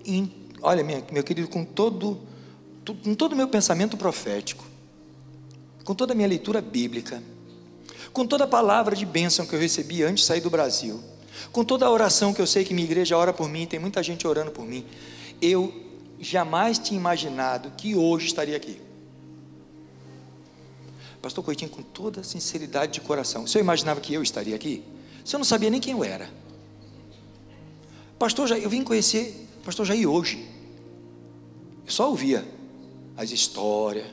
olha, 0.62 0.84
meu 0.84 1.24
querido, 1.24 1.48
com 1.48 1.66
todo, 1.66 2.22
com 3.04 3.14
todo 3.14 3.34
o 3.34 3.36
meu 3.36 3.48
pensamento 3.48 3.98
profético, 3.98 4.66
com 5.84 5.94
toda 5.94 6.14
a 6.14 6.16
minha 6.16 6.28
leitura 6.28 6.62
bíblica, 6.62 7.22
com 8.14 8.26
toda 8.26 8.46
a 8.46 8.48
palavra 8.48 8.96
de 8.96 9.06
bênção 9.06 9.46
que 9.46 9.54
eu 9.54 9.60
recebi 9.60 10.04
antes 10.04 10.22
de 10.22 10.28
sair 10.28 10.42
do 10.42 10.50
Brasil, 10.50 11.04
com 11.52 11.66
toda 11.66 11.86
a 11.86 11.92
oração 11.92 12.34
que 12.34 12.42
eu 12.42 12.48
sei 12.48 12.64
que 12.64 12.74
minha 12.74 12.86
igreja 12.86 13.18
ora 13.18 13.34
por 13.34 13.50
mim, 13.50 13.66
tem 13.66 13.80
muita 13.80 14.02
gente 14.02 14.26
orando 14.28 14.52
por 14.52 14.66
mim, 14.66 14.86
eu 15.42 15.74
jamais 16.20 16.78
tinha 16.78 17.00
imaginado 17.00 17.72
que 17.76 17.96
hoje 17.96 18.28
estaria 18.28 18.56
aqui. 18.56 18.80
Pastor 21.22 21.44
Coitinho, 21.44 21.72
com 21.72 21.82
toda 21.82 22.22
a 22.22 22.24
sinceridade 22.24 22.94
de 22.94 23.02
coração, 23.02 23.48
se 23.48 23.58
eu 23.58 23.60
imaginava 23.60 24.00
que 24.00 24.14
eu 24.14 24.22
estaria 24.22 24.56
aqui, 24.56 24.84
se 25.24 25.36
eu 25.36 25.40
não 25.40 25.46
sabia 25.46 25.72
nem 25.72 25.82
quem 25.82 25.94
eu 25.94 26.04
era. 26.04 26.30
Pastor 28.18 28.48
Jair, 28.48 28.64
eu 28.64 28.70
vim 28.70 28.84
conhecer 28.84 29.48
Pastor 29.64 29.86
Jair 29.86 30.10
hoje. 30.10 30.48
Eu 31.86 31.92
só 31.92 32.10
ouvia 32.10 32.46
as 33.18 33.32
histórias, 33.32 34.08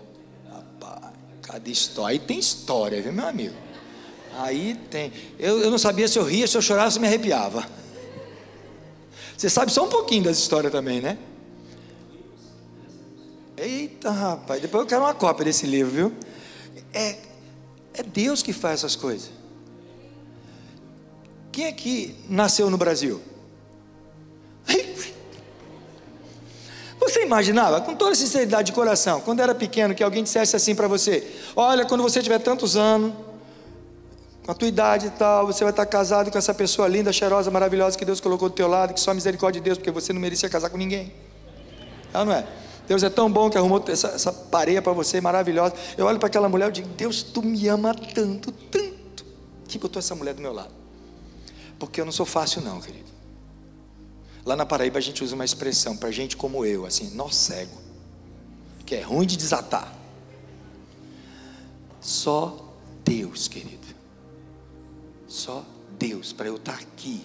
Cada 1.42 1.68
história. 1.68 2.12
Aí 2.12 2.18
tem 2.18 2.38
história, 2.38 3.02
viu, 3.02 3.12
meu 3.12 3.26
amigo? 3.26 3.54
Aí 4.38 4.74
tem. 4.90 5.12
Eu, 5.38 5.60
eu 5.60 5.70
não 5.70 5.78
sabia 5.78 6.06
se 6.06 6.18
eu 6.18 6.24
ria, 6.24 6.46
se 6.46 6.56
eu 6.56 6.62
chorava, 6.62 6.90
se 6.90 6.98
eu 6.98 7.02
me 7.02 7.08
arrepiava. 7.08 7.66
Você 9.36 9.50
sabe 9.50 9.72
só 9.72 9.84
um 9.84 9.88
pouquinho 9.88 10.24
das 10.24 10.38
histórias 10.38 10.70
também, 10.70 11.00
né? 11.00 11.18
Eita, 13.56 14.10
rapaz, 14.10 14.62
depois 14.62 14.82
eu 14.82 14.86
quero 14.86 15.02
uma 15.02 15.14
cópia 15.14 15.44
desse 15.44 15.66
livro, 15.66 15.92
viu? 15.92 16.14
É, 16.94 17.18
é 17.92 18.02
Deus 18.02 18.42
que 18.42 18.52
faz 18.52 18.80
essas 18.80 18.96
coisas. 18.96 19.30
Quem 21.50 21.66
é 21.66 21.72
que 21.72 22.16
nasceu 22.28 22.70
no 22.70 22.78
Brasil? 22.78 23.20
Você 27.02 27.24
imaginava, 27.24 27.80
com 27.80 27.96
toda 27.96 28.14
sinceridade 28.14 28.66
de 28.66 28.72
coração, 28.72 29.20
quando 29.20 29.40
era 29.40 29.52
pequeno, 29.52 29.92
que 29.92 30.04
alguém 30.04 30.22
dissesse 30.22 30.54
assim 30.54 30.72
para 30.72 30.86
você: 30.86 31.28
Olha, 31.56 31.84
quando 31.84 32.00
você 32.00 32.22
tiver 32.22 32.38
tantos 32.38 32.76
anos, 32.76 33.12
com 34.44 34.52
a 34.52 34.54
tua 34.54 34.68
idade 34.68 35.08
e 35.08 35.10
tal, 35.10 35.44
você 35.44 35.64
vai 35.64 35.72
estar 35.72 35.84
casado 35.84 36.30
com 36.30 36.38
essa 36.38 36.54
pessoa 36.54 36.86
linda, 36.86 37.12
cheirosa, 37.12 37.50
maravilhosa 37.50 37.98
que 37.98 38.04
Deus 38.04 38.20
colocou 38.20 38.48
do 38.48 38.54
teu 38.54 38.68
lado, 38.68 38.94
que 38.94 39.00
só 39.00 39.10
a 39.10 39.14
misericórdia 39.14 39.60
de 39.60 39.64
Deus, 39.64 39.78
porque 39.78 39.90
você 39.90 40.12
não 40.12 40.20
merecia 40.20 40.48
casar 40.48 40.70
com 40.70 40.78
ninguém. 40.78 41.12
Ela 42.14 42.24
não 42.24 42.32
é? 42.32 42.46
Deus 42.86 43.02
é 43.02 43.10
tão 43.10 43.30
bom 43.30 43.50
que 43.50 43.58
arrumou 43.58 43.82
essa, 43.88 44.08
essa 44.08 44.32
pareia 44.32 44.80
para 44.80 44.92
você, 44.92 45.20
maravilhosa. 45.20 45.74
Eu 45.98 46.06
olho 46.06 46.20
para 46.20 46.28
aquela 46.28 46.48
mulher 46.48 46.68
e 46.68 46.72
digo: 46.72 46.88
Deus, 46.88 47.24
tu 47.24 47.42
me 47.42 47.66
ama 47.66 47.96
tanto, 48.14 48.52
tanto, 48.52 49.26
que 49.66 49.76
botou 49.76 49.98
essa 49.98 50.14
mulher 50.14 50.34
do 50.34 50.40
meu 50.40 50.52
lado. 50.52 50.70
Porque 51.80 52.00
eu 52.00 52.04
não 52.04 52.12
sou 52.12 52.26
fácil, 52.26 52.62
não, 52.62 52.80
querido. 52.80 53.10
Lá 54.44 54.56
na 54.56 54.66
Paraíba 54.66 54.98
a 54.98 55.02
gente 55.02 55.22
usa 55.22 55.34
uma 55.34 55.44
expressão 55.44 55.96
para 55.96 56.10
gente 56.10 56.36
como 56.36 56.64
eu, 56.64 56.84
assim, 56.84 57.10
nó 57.14 57.28
cego, 57.28 57.78
que 58.84 58.96
é 58.96 59.02
ruim 59.02 59.26
de 59.26 59.36
desatar. 59.36 59.96
Só 62.00 62.74
Deus, 63.04 63.46
querido. 63.46 63.86
Só 65.28 65.64
Deus 65.96 66.32
para 66.32 66.48
eu 66.48 66.56
estar 66.56 66.72
tá 66.72 66.78
aqui 66.78 67.24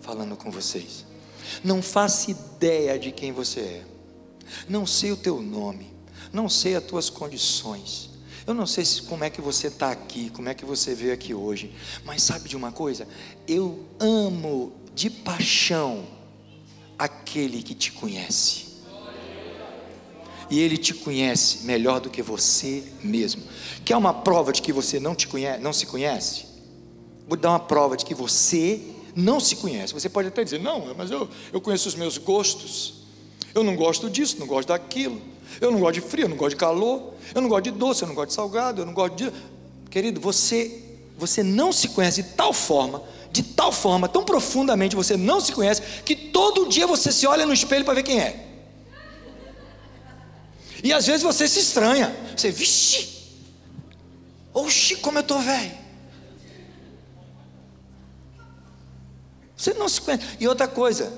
falando 0.00 0.36
com 0.36 0.50
vocês. 0.50 1.06
Não 1.64 1.80
faço 1.80 2.30
ideia 2.30 2.98
de 2.98 3.10
quem 3.10 3.32
você 3.32 3.60
é. 3.60 3.86
Não 4.68 4.86
sei 4.86 5.12
o 5.12 5.16
teu 5.16 5.40
nome. 5.40 5.90
Não 6.30 6.48
sei 6.48 6.76
as 6.76 6.84
tuas 6.84 7.08
condições. 7.08 8.10
Eu 8.46 8.52
não 8.52 8.66
sei 8.66 8.84
se, 8.84 9.02
como 9.02 9.24
é 9.24 9.30
que 9.30 9.40
você 9.40 9.68
está 9.68 9.90
aqui, 9.90 10.30
como 10.30 10.48
é 10.48 10.54
que 10.54 10.64
você 10.64 10.94
veio 10.94 11.12
aqui 11.12 11.34
hoje. 11.34 11.74
Mas 12.04 12.22
sabe 12.22 12.48
de 12.48 12.56
uma 12.56 12.72
coisa? 12.72 13.08
Eu 13.46 13.86
amo 13.98 14.72
de 14.94 15.08
paixão 15.08 16.17
aquele 16.98 17.62
que 17.62 17.74
te 17.74 17.92
conhece. 17.92 18.66
E 20.50 20.58
ele 20.60 20.78
te 20.78 20.94
conhece 20.94 21.64
melhor 21.64 22.00
do 22.00 22.08
que 22.08 22.22
você 22.22 22.82
mesmo. 23.02 23.42
Quer 23.84 23.96
uma 23.96 24.14
prova 24.14 24.52
de 24.52 24.62
que 24.62 24.72
você 24.72 24.98
não 24.98 25.14
te 25.14 25.28
conhece, 25.28 25.62
não 25.62 25.72
se 25.72 25.86
conhece? 25.86 26.46
Vou 27.28 27.36
dar 27.36 27.50
uma 27.50 27.60
prova 27.60 27.96
de 27.96 28.04
que 28.04 28.14
você 28.14 28.80
não 29.14 29.38
se 29.38 29.56
conhece. 29.56 29.92
Você 29.92 30.08
pode 30.08 30.28
até 30.28 30.42
dizer, 30.42 30.58
não, 30.58 30.94
mas 30.96 31.10
eu, 31.10 31.28
eu 31.52 31.60
conheço 31.60 31.88
os 31.88 31.94
meus 31.94 32.16
gostos. 32.16 32.94
Eu 33.54 33.62
não 33.62 33.76
gosto 33.76 34.08
disso, 34.08 34.36
não 34.38 34.46
gosto 34.46 34.68
daquilo. 34.68 35.20
Eu 35.60 35.70
não 35.70 35.80
gosto 35.80 35.94
de 35.94 36.00
frio, 36.00 36.24
eu 36.24 36.28
não 36.28 36.36
gosto 36.36 36.50
de 36.50 36.56
calor. 36.56 37.14
Eu 37.34 37.42
não 37.42 37.48
gosto 37.48 37.64
de 37.64 37.70
doce, 37.72 38.02
eu 38.02 38.08
não 38.08 38.14
gosto 38.14 38.28
de 38.28 38.34
salgado, 38.34 38.80
eu 38.80 38.86
não 38.86 38.94
gosto 38.94 39.16
de. 39.16 39.32
Querido, 39.90 40.20
você, 40.20 40.82
você 41.16 41.42
não 41.42 41.72
se 41.72 41.88
conhece 41.88 42.22
de 42.22 42.30
tal 42.30 42.52
forma, 42.52 43.02
de 43.30 43.42
tal 43.42 43.70
forma, 43.70 44.08
tão 44.08 44.24
profundamente 44.24 44.96
você 44.96 45.16
não 45.16 45.40
se 45.40 45.52
conhece, 45.52 45.82
que 46.04 46.14
todo 46.16 46.68
dia 46.68 46.86
você 46.86 47.12
se 47.12 47.26
olha 47.26 47.46
no 47.46 47.52
espelho 47.52 47.84
para 47.84 47.94
ver 47.94 48.02
quem 48.02 48.20
é. 48.20 48.48
E 50.82 50.92
às 50.92 51.06
vezes 51.06 51.22
você 51.22 51.48
se 51.48 51.58
estranha. 51.60 52.14
Você, 52.36 52.50
vixe, 52.50 53.08
oxi, 54.52 54.96
como 54.96 55.18
eu 55.18 55.22
estou 55.22 55.40
velho. 55.40 55.76
Você 59.56 59.74
não 59.74 59.88
se 59.88 60.00
conhece. 60.00 60.24
E 60.38 60.46
outra 60.46 60.68
coisa, 60.68 61.12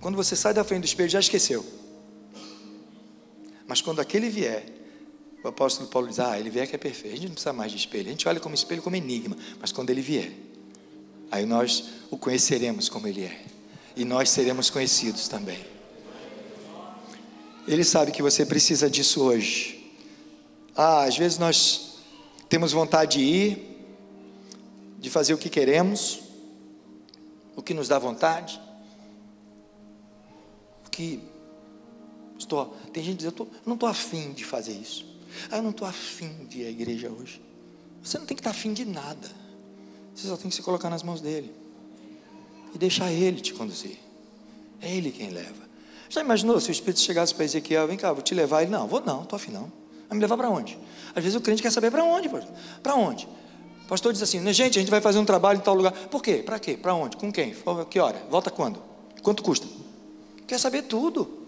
quando 0.00 0.16
você 0.16 0.34
sai 0.34 0.54
da 0.54 0.64
frente 0.64 0.82
do 0.82 0.86
espelho, 0.86 1.10
já 1.10 1.20
esqueceu. 1.20 1.64
Mas 3.66 3.82
quando 3.82 4.00
aquele 4.00 4.30
vier, 4.30 4.64
o 5.44 5.48
apóstolo 5.48 5.88
Paulo 5.88 6.08
diz: 6.08 6.18
Ah, 6.18 6.38
ele 6.38 6.48
vier 6.48 6.66
que 6.66 6.74
é 6.74 6.78
perfeito. 6.78 7.12
A 7.12 7.16
gente 7.16 7.26
não 7.26 7.34
precisa 7.34 7.52
mais 7.52 7.70
de 7.70 7.76
espelho. 7.76 8.08
A 8.08 8.10
gente 8.10 8.26
olha 8.26 8.40
como 8.40 8.54
espelho, 8.54 8.80
como 8.82 8.96
enigma. 8.96 9.36
Mas 9.60 9.72
quando 9.72 9.90
ele 9.90 10.00
vier, 10.00 10.32
aí 11.30 11.46
nós 11.46 11.84
o 12.10 12.16
conheceremos 12.16 12.88
como 12.88 13.06
ele 13.06 13.24
é. 13.24 13.44
E 13.96 14.04
nós 14.04 14.30
seremos 14.30 14.70
conhecidos 14.70 15.28
também. 15.28 15.58
Ele 17.66 17.84
sabe 17.84 18.10
que 18.10 18.22
você 18.22 18.44
precisa 18.44 18.90
disso 18.90 19.22
hoje. 19.22 19.92
Ah, 20.74 21.04
às 21.04 21.16
vezes 21.16 21.38
nós 21.38 21.98
temos 22.48 22.72
vontade 22.72 23.18
de 23.18 23.24
ir, 23.24 23.70
de 24.98 25.10
fazer 25.10 25.34
o 25.34 25.38
que 25.38 25.48
queremos, 25.48 26.20
o 27.54 27.62
que 27.62 27.74
nos 27.74 27.88
dá 27.88 27.98
vontade, 27.98 28.60
o 30.86 30.90
que 30.90 31.20
estou. 32.38 32.76
Tem 32.92 33.04
gente 33.04 33.18
que 33.18 33.24
diz, 33.24 33.32
eu, 33.38 33.46
eu 33.46 33.50
não 33.66 33.74
estou 33.74 33.88
afim 33.88 34.32
de 34.32 34.44
fazer 34.44 34.72
isso. 34.72 35.06
Ah, 35.50 35.58
eu 35.58 35.62
não 35.62 35.70
estou 35.70 35.86
afim 35.86 36.46
de 36.48 36.62
ir 36.62 36.66
à 36.66 36.70
igreja 36.70 37.08
hoje. 37.10 37.40
Você 38.02 38.18
não 38.18 38.26
tem 38.26 38.36
que 38.36 38.40
estar 38.40 38.50
afim 38.50 38.72
de 38.72 38.84
nada. 38.84 39.28
Você 40.20 40.28
só 40.28 40.36
tem 40.36 40.50
que 40.50 40.54
se 40.54 40.62
colocar 40.62 40.90
nas 40.90 41.02
mãos 41.02 41.22
dele. 41.22 41.50
E 42.74 42.78
deixar 42.78 43.10
ele 43.10 43.40
te 43.40 43.54
conduzir. 43.54 43.96
É 44.80 44.94
ele 44.94 45.10
quem 45.10 45.30
leva. 45.30 45.70
Já 46.10 46.20
imaginou 46.20 46.60
se 46.60 46.68
o 46.68 46.72
Espírito 46.72 47.00
chegasse 47.00 47.34
para 47.34 47.44
Ezequiel, 47.46 47.86
vem 47.86 47.96
cá, 47.96 48.12
vou 48.12 48.22
te 48.22 48.34
levar. 48.34 48.62
Ele, 48.62 48.70
não, 48.70 48.86
vou 48.86 49.00
não, 49.00 49.22
estou 49.22 49.36
afim 49.36 49.50
não. 49.50 49.72
Vai 50.08 50.18
me 50.18 50.20
levar 50.20 50.36
para 50.36 50.50
onde? 50.50 50.78
Às 51.14 51.22
vezes 51.22 51.36
o 51.36 51.40
crente 51.40 51.62
quer 51.62 51.72
saber 51.72 51.90
para 51.90 52.04
onde, 52.04 52.28
para 52.82 52.94
onde? 52.94 53.26
pastor 53.88 54.12
diz 54.12 54.20
assim: 54.22 54.40
né, 54.40 54.52
gente, 54.52 54.78
a 54.78 54.80
gente 54.80 54.90
vai 54.90 55.00
fazer 55.00 55.18
um 55.18 55.24
trabalho 55.24 55.58
em 55.58 55.62
tal 55.62 55.74
lugar. 55.74 55.92
Por 55.92 56.22
quê? 56.22 56.42
Para 56.44 56.58
quê? 56.58 56.76
Para 56.76 56.94
onde? 56.94 57.16
Com 57.16 57.32
quem? 57.32 57.54
Que 57.88 57.98
hora? 57.98 58.22
Volta 58.28 58.50
quando? 58.50 58.82
Quanto 59.22 59.42
custa? 59.42 59.66
Quer 60.46 60.60
saber 60.60 60.82
tudo. 60.82 61.38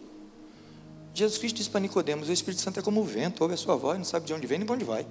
Jesus 1.12 1.38
Cristo 1.38 1.56
disse 1.56 1.68
para 1.68 1.80
Nicodemos: 1.80 2.28
o 2.28 2.32
Espírito 2.32 2.62
Santo 2.62 2.80
é 2.80 2.82
como 2.82 3.00
o 3.02 3.04
vento, 3.04 3.42
ouve 3.42 3.54
a 3.54 3.56
sua 3.58 3.76
voz, 3.76 3.98
não 3.98 4.04
sabe 4.04 4.24
de 4.24 4.32
onde 4.32 4.46
vem 4.46 4.58
nem 4.58 4.66
para 4.66 4.76
onde 4.76 4.84
vai. 4.84 5.06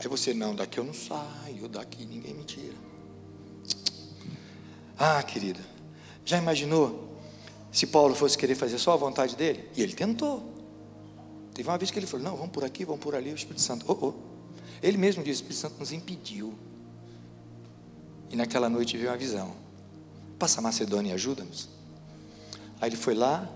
Aí 0.00 0.08
você, 0.08 0.32
não, 0.32 0.54
daqui 0.54 0.80
eu 0.80 0.84
não 0.84 0.94
saio, 0.94 1.68
daqui 1.68 2.06
ninguém 2.06 2.32
me 2.32 2.42
tira. 2.42 2.74
Ah, 4.98 5.22
querida, 5.22 5.60
já 6.24 6.38
imaginou 6.38 7.18
se 7.70 7.86
Paulo 7.86 8.14
fosse 8.14 8.36
querer 8.36 8.54
fazer 8.54 8.78
só 8.78 8.94
a 8.94 8.96
vontade 8.96 9.36
dele? 9.36 9.68
E 9.76 9.82
ele 9.82 9.92
tentou. 9.92 10.42
Teve 11.52 11.68
uma 11.68 11.76
vez 11.76 11.90
que 11.90 11.98
ele 11.98 12.06
falou: 12.06 12.24
não, 12.24 12.36
vamos 12.36 12.50
por 12.50 12.64
aqui, 12.64 12.84
vamos 12.84 13.00
por 13.00 13.14
ali, 13.14 13.30
o 13.30 13.34
Espírito 13.34 13.60
Santo, 13.60 13.84
oh, 13.86 14.06
oh. 14.06 14.14
Ele 14.82 14.96
mesmo 14.96 15.22
diz: 15.22 15.36
o 15.36 15.42
Espírito 15.42 15.60
Santo 15.60 15.78
nos 15.78 15.92
impediu. 15.92 16.54
E 18.30 18.36
naquela 18.36 18.70
noite 18.70 18.96
veio 18.96 19.10
uma 19.10 19.18
visão: 19.18 19.54
passa 20.38 20.60
a 20.60 20.62
Macedônia 20.62 21.10
e 21.10 21.14
ajuda-nos. 21.14 21.68
Aí 22.80 22.88
ele 22.88 22.96
foi 22.96 23.14
lá, 23.14 23.46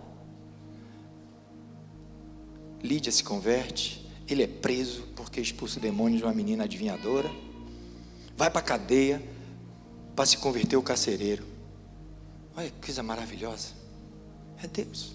Lídia 2.82 3.10
se 3.10 3.24
converte, 3.24 4.03
ele 4.28 4.42
é 4.42 4.46
preso 4.46 5.08
porque 5.14 5.40
expulsa 5.40 5.78
o 5.78 5.82
demônio 5.82 6.18
de 6.18 6.24
uma 6.24 6.32
menina 6.32 6.64
adivinhadora, 6.64 7.30
vai 8.36 8.50
para 8.50 8.60
a 8.60 8.62
cadeia 8.62 9.22
para 10.14 10.26
se 10.26 10.38
converter 10.38 10.76
o 10.76 10.82
carcereiro. 10.82 11.44
Olha 12.56 12.70
que 12.70 12.86
coisa 12.86 13.02
maravilhosa. 13.02 13.68
É 14.62 14.66
Deus. 14.66 15.12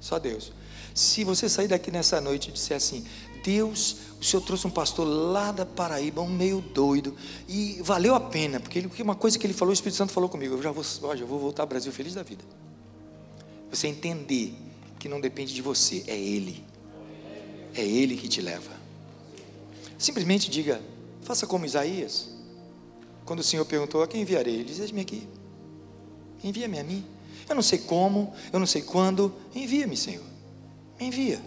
Só 0.00 0.18
Deus. 0.18 0.52
Se 0.94 1.24
você 1.24 1.48
sair 1.48 1.68
daqui 1.68 1.90
nessa 1.90 2.20
noite 2.20 2.48
e 2.48 2.52
disser 2.52 2.76
assim: 2.76 3.04
Deus, 3.42 3.96
o 4.20 4.24
Senhor 4.24 4.42
trouxe 4.42 4.66
um 4.66 4.70
pastor 4.70 5.06
lá 5.06 5.52
da 5.52 5.66
Paraíba, 5.66 6.20
um 6.20 6.28
meio 6.28 6.60
doido, 6.60 7.16
e 7.48 7.80
valeu 7.82 8.14
a 8.14 8.20
pena, 8.20 8.60
porque, 8.60 8.86
uma 9.02 9.14
coisa 9.14 9.38
que 9.38 9.46
ele 9.46 9.54
falou, 9.54 9.70
o 9.70 9.74
Espírito 9.74 9.96
Santo 9.96 10.12
falou 10.12 10.28
comigo, 10.28 10.54
eu 10.54 10.62
já 10.62 10.70
vou, 10.70 10.84
já 10.84 11.24
vou 11.24 11.38
voltar 11.38 11.62
ao 11.62 11.66
Brasil 11.66 11.92
feliz 11.92 12.14
da 12.14 12.22
vida. 12.22 12.44
Você 13.70 13.88
entender 13.88 14.54
que 14.98 15.08
não 15.08 15.20
depende 15.20 15.54
de 15.54 15.62
você, 15.62 16.04
é 16.06 16.16
Ele. 16.16 16.64
É 17.74 17.82
Ele 17.82 18.16
que 18.16 18.28
te 18.28 18.40
leva. 18.40 18.70
Simplesmente 19.98 20.50
diga, 20.50 20.80
faça 21.22 21.46
como 21.46 21.64
Isaías. 21.64 22.28
Quando 23.24 23.40
o 23.40 23.44
Senhor 23.44 23.64
perguntou, 23.64 24.02
a 24.02 24.08
quem 24.08 24.22
enviarei? 24.22 24.54
Ele 24.54 24.64
disse, 24.64 24.92
me 24.92 25.00
aqui. 25.00 25.28
Envia-me 26.42 26.78
a 26.78 26.84
mim. 26.84 27.04
Eu 27.48 27.54
não 27.54 27.62
sei 27.62 27.78
como, 27.78 28.32
eu 28.52 28.58
não 28.58 28.66
sei 28.66 28.82
quando, 28.82 29.34
envia-me, 29.54 29.96
Senhor. 29.96 30.24
Me 30.98 31.06
envia 31.06 31.40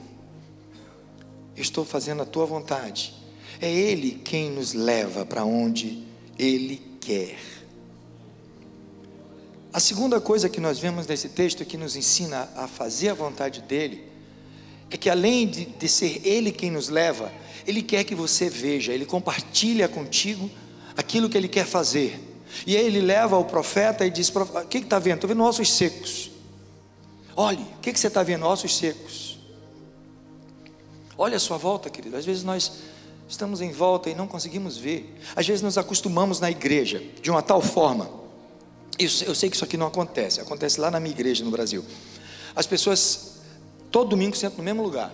estou 1.61 1.85
fazendo 1.85 2.21
a 2.21 2.25
tua 2.25 2.45
vontade. 2.45 3.13
É 3.61 3.71
Ele 3.71 4.11
quem 4.23 4.51
nos 4.51 4.73
leva 4.73 5.25
para 5.25 5.45
onde 5.45 6.03
Ele 6.37 6.81
quer. 6.99 7.37
A 9.71 9.79
segunda 9.79 10.21
coisa 10.21 10.49
que 10.49 10.59
nós 10.59 10.79
vemos 10.79 11.05
nesse 11.07 11.29
texto 11.29 11.65
que 11.65 11.77
nos 11.77 11.95
ensina 11.95 12.49
a 12.55 12.67
fazer 12.67 13.09
a 13.09 13.13
vontade 13.13 13.61
dEle, 13.61 14.03
é 14.95 14.97
que 14.97 15.09
além 15.09 15.45
de, 15.45 15.65
de 15.65 15.89
ser 15.89 16.21
Ele 16.23 16.53
quem 16.53 16.71
nos 16.71 16.87
leva, 16.87 17.29
Ele 17.67 17.81
quer 17.81 18.05
que 18.05 18.15
você 18.15 18.49
veja, 18.49 18.93
Ele 18.93 19.05
compartilha 19.05 19.89
contigo 19.89 20.49
aquilo 20.95 21.29
que 21.29 21.37
Ele 21.37 21.49
quer 21.49 21.65
fazer. 21.65 22.17
E 22.65 22.77
aí 22.77 22.85
Ele 22.85 23.01
leva 23.01 23.37
o 23.37 23.43
profeta 23.43 24.05
e 24.05 24.09
diz: 24.09 24.29
O 24.33 24.65
que 24.65 24.77
está 24.77 24.97
vendo? 24.97 25.15
Estou 25.15 25.27
vendo 25.27 25.43
ossos 25.43 25.71
secos. 25.71 26.31
Olhe, 27.35 27.61
o 27.61 27.81
que, 27.81 27.91
que 27.91 27.99
você 27.99 28.07
está 28.07 28.23
vendo? 28.23 28.45
Ossos 28.45 28.77
secos. 28.77 29.37
Olha 31.17 31.35
a 31.35 31.39
sua 31.41 31.57
volta, 31.57 31.89
querido. 31.89 32.15
Às 32.15 32.25
vezes 32.25 32.43
nós 32.43 32.71
estamos 33.27 33.59
em 33.59 33.73
volta 33.73 34.09
e 34.09 34.15
não 34.15 34.27
conseguimos 34.27 34.77
ver. 34.77 35.13
Às 35.35 35.45
vezes 35.45 35.61
nos 35.61 35.77
acostumamos 35.77 36.39
na 36.39 36.49
igreja 36.49 37.03
de 37.21 37.29
uma 37.29 37.41
tal 37.41 37.61
forma. 37.61 38.09
Eu 38.97 39.35
sei 39.35 39.49
que 39.49 39.57
isso 39.57 39.65
aqui 39.65 39.75
não 39.75 39.87
acontece. 39.87 40.39
Acontece 40.39 40.79
lá 40.79 40.89
na 40.89 41.01
minha 41.01 41.13
igreja 41.13 41.43
no 41.43 41.51
Brasil. 41.51 41.83
As 42.55 42.65
pessoas 42.65 43.34
todo 43.95 44.09
domingo 44.09 44.35
sentam 44.35 44.57
no 44.57 44.63
mesmo 44.65 44.83
lugar. 44.83 45.09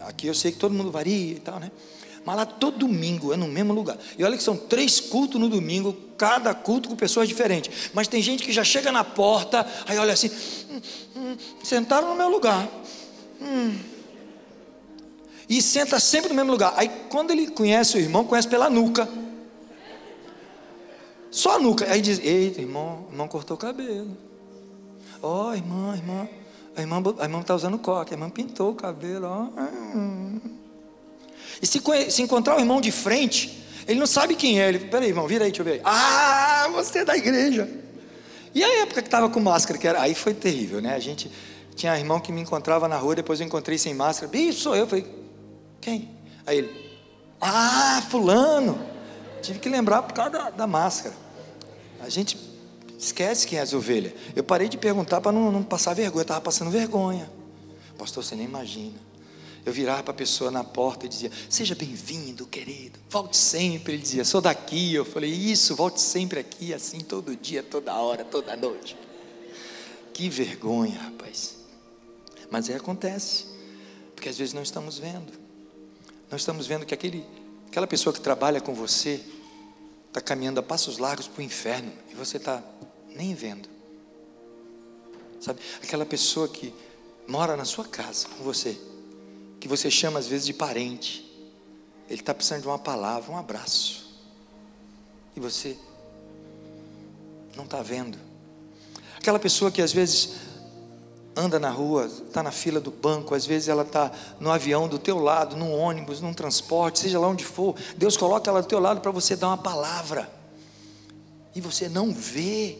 Aqui 0.00 0.26
eu 0.26 0.34
sei 0.34 0.52
que 0.52 0.56
todo 0.56 0.72
mundo 0.72 0.90
varia 0.90 1.32
e 1.34 1.38
tal, 1.38 1.60
né? 1.60 1.70
Mas 2.24 2.34
lá 2.34 2.46
todo 2.46 2.78
domingo 2.78 3.30
é 3.30 3.36
no 3.36 3.46
mesmo 3.46 3.74
lugar. 3.74 3.98
E 4.16 4.24
olha 4.24 4.38
que 4.38 4.42
são 4.42 4.56
três 4.56 4.98
cultos 4.98 5.38
no 5.38 5.50
domingo, 5.50 5.94
cada 6.16 6.54
culto 6.54 6.88
com 6.88 6.96
pessoas 6.96 7.28
diferentes. 7.28 7.90
Mas 7.92 8.08
tem 8.08 8.22
gente 8.22 8.42
que 8.42 8.50
já 8.50 8.64
chega 8.64 8.90
na 8.90 9.04
porta, 9.04 9.66
aí 9.86 9.98
olha 9.98 10.14
assim, 10.14 10.30
hum, 10.70 10.80
hum, 11.14 11.36
sentaram 11.62 12.08
no 12.08 12.14
meu 12.14 12.30
lugar. 12.30 12.66
Hum. 13.38 13.78
E 15.46 15.60
senta 15.60 16.00
sempre 16.00 16.30
no 16.30 16.34
mesmo 16.34 16.52
lugar. 16.52 16.72
Aí 16.78 16.88
quando 17.10 17.32
ele 17.32 17.48
conhece 17.48 17.98
o 17.98 18.00
irmão, 18.00 18.24
conhece 18.24 18.48
pela 18.48 18.70
nuca. 18.70 19.06
Só 21.30 21.56
a 21.56 21.58
nuca. 21.58 21.84
Aí 21.92 22.00
diz: 22.00 22.18
Eita, 22.18 22.62
irmão, 22.62 23.08
irmão 23.10 23.28
cortou 23.28 23.58
o 23.58 23.60
cabelo. 23.60 24.16
Ó, 25.20 25.50
oh, 25.50 25.54
irmã, 25.54 25.94
irmã. 25.94 26.28
A 26.76 26.80
irmã, 26.80 27.02
a 27.18 27.24
irmã 27.24 27.40
está 27.40 27.54
usando 27.54 27.78
coque, 27.78 28.14
a 28.14 28.16
irmã 28.16 28.30
pintou 28.30 28.70
o 28.70 28.74
cabelo. 28.74 29.26
Ó. 29.26 29.48
E 31.60 31.66
se, 31.66 31.80
se 32.10 32.22
encontrar 32.22 32.56
o 32.56 32.60
irmão 32.60 32.80
de 32.80 32.90
frente, 32.90 33.62
Ele 33.86 34.00
não 34.00 34.06
sabe 34.06 34.34
quem 34.34 34.60
é. 34.60 34.68
Ele, 34.68 34.78
peraí, 34.78 35.08
irmão, 35.08 35.26
vira 35.26 35.44
aí, 35.44 35.50
deixa 35.50 35.62
eu 35.62 35.66
ver. 35.66 35.80
Ah, 35.84 36.68
você 36.72 37.00
é 37.00 37.04
da 37.04 37.16
igreja. 37.16 37.68
E 38.54 38.62
a 38.62 38.82
época 38.82 39.02
que 39.02 39.08
estava 39.08 39.28
com 39.28 39.40
máscara, 39.40 39.78
que 39.78 39.86
era, 39.86 40.00
aí 40.00 40.14
foi 40.14 40.34
terrível, 40.34 40.80
né? 40.80 40.94
A 40.94 40.98
gente 40.98 41.30
tinha 41.74 41.98
irmão 41.98 42.20
que 42.20 42.30
me 42.30 42.40
encontrava 42.40 42.86
na 42.86 42.96
rua, 42.96 43.14
depois 43.14 43.40
eu 43.40 43.46
encontrei 43.46 43.78
sem 43.78 43.94
máscara. 43.94 44.30
Bicho, 44.30 44.60
sou 44.60 44.74
eu. 44.74 44.82
Eu 44.82 44.86
falei, 44.86 45.06
quem? 45.80 46.10
Aí 46.46 46.58
ele, 46.58 46.92
ah, 47.40 48.02
fulano. 48.10 48.78
Tive 49.40 49.58
que 49.58 49.68
lembrar 49.68 50.02
por 50.02 50.12
causa 50.14 50.30
da, 50.30 50.50
da 50.50 50.66
máscara. 50.66 51.14
A 52.00 52.08
gente 52.08 52.51
esquece 53.04 53.46
quem 53.46 53.58
é 53.58 53.62
as 53.62 53.72
ovelhas. 53.72 54.12
Eu 54.34 54.44
parei 54.44 54.68
de 54.68 54.78
perguntar 54.78 55.20
para 55.20 55.32
não, 55.32 55.50
não, 55.50 55.62
passar 55.62 55.94
vergonha. 55.94 56.20
Eu 56.20 56.22
estava 56.22 56.40
passando 56.40 56.70
vergonha. 56.70 57.30
Pastor, 57.98 58.22
você 58.24 58.34
nem 58.34 58.46
imagina. 58.46 58.98
Eu 59.64 59.72
virava 59.72 60.02
para 60.02 60.12
a 60.12 60.16
pessoa 60.16 60.50
na 60.50 60.64
porta 60.64 61.06
e 61.06 61.08
dizia: 61.08 61.30
Seja 61.48 61.74
bem-vindo, 61.74 62.46
querido. 62.46 62.98
Volte 63.08 63.36
sempre. 63.36 63.94
Ele 63.94 64.02
dizia: 64.02 64.24
Sou 64.24 64.40
daqui. 64.40 64.94
Eu 64.94 65.04
falei: 65.04 65.30
Isso, 65.30 65.74
volte 65.76 66.00
sempre 66.00 66.40
aqui, 66.40 66.74
assim, 66.74 67.00
todo 67.00 67.36
dia, 67.36 67.62
toda 67.62 67.94
hora, 67.94 68.24
toda 68.24 68.56
noite. 68.56 68.96
Que 70.12 70.28
vergonha, 70.28 70.98
rapaz. 70.98 71.56
Mas 72.50 72.68
aí 72.68 72.76
acontece, 72.76 73.46
porque 74.14 74.28
às 74.28 74.36
vezes 74.36 74.52
não 74.52 74.62
estamos 74.62 74.98
vendo. 74.98 75.32
Nós 76.30 76.42
estamos 76.42 76.66
vendo 76.66 76.84
que 76.84 76.92
aquele, 76.92 77.24
aquela 77.68 77.86
pessoa 77.86 78.12
que 78.12 78.20
trabalha 78.20 78.60
com 78.60 78.74
você 78.74 79.20
está 80.08 80.20
caminhando 80.20 80.60
a 80.60 80.62
passos 80.62 80.98
largos 80.98 81.26
para 81.26 81.40
o 81.40 81.42
inferno 81.42 81.90
e 82.10 82.14
você 82.14 82.36
está 82.36 82.62
nem 83.16 83.34
vendo. 83.34 83.68
Sabe? 85.40 85.60
Aquela 85.82 86.06
pessoa 86.06 86.48
que 86.48 86.72
mora 87.26 87.56
na 87.56 87.64
sua 87.64 87.84
casa 87.84 88.28
com 88.28 88.44
você, 88.44 88.78
que 89.58 89.68
você 89.68 89.90
chama 89.90 90.18
às 90.18 90.26
vezes 90.26 90.46
de 90.46 90.52
parente, 90.52 91.28
ele 92.08 92.20
está 92.20 92.34
precisando 92.34 92.62
de 92.62 92.68
uma 92.68 92.78
palavra, 92.78 93.32
um 93.32 93.36
abraço, 93.36 94.06
e 95.34 95.40
você 95.40 95.76
não 97.56 97.64
está 97.64 97.82
vendo. 97.82 98.18
Aquela 99.16 99.38
pessoa 99.38 99.70
que 99.70 99.80
às 99.80 99.92
vezes 99.92 100.34
anda 101.34 101.58
na 101.58 101.70
rua, 101.70 102.06
está 102.06 102.42
na 102.42 102.52
fila 102.52 102.80
do 102.80 102.90
banco, 102.90 103.34
às 103.34 103.46
vezes 103.46 103.68
ela 103.68 103.82
está 103.82 104.12
no 104.38 104.50
avião 104.50 104.86
do 104.86 104.98
teu 104.98 105.18
lado, 105.18 105.56
num 105.56 105.72
ônibus, 105.72 106.20
num 106.20 106.34
transporte, 106.34 106.98
seja 106.98 107.18
lá 107.18 107.26
onde 107.28 107.44
for, 107.44 107.74
Deus 107.96 108.16
coloca 108.16 108.50
ela 108.50 108.60
do 108.62 108.68
teu 108.68 108.78
lado 108.78 109.00
para 109.00 109.10
você 109.10 109.34
dar 109.34 109.48
uma 109.48 109.58
palavra, 109.58 110.30
e 111.54 111.60
você 111.60 111.88
não 111.88 112.12
vê. 112.12 112.78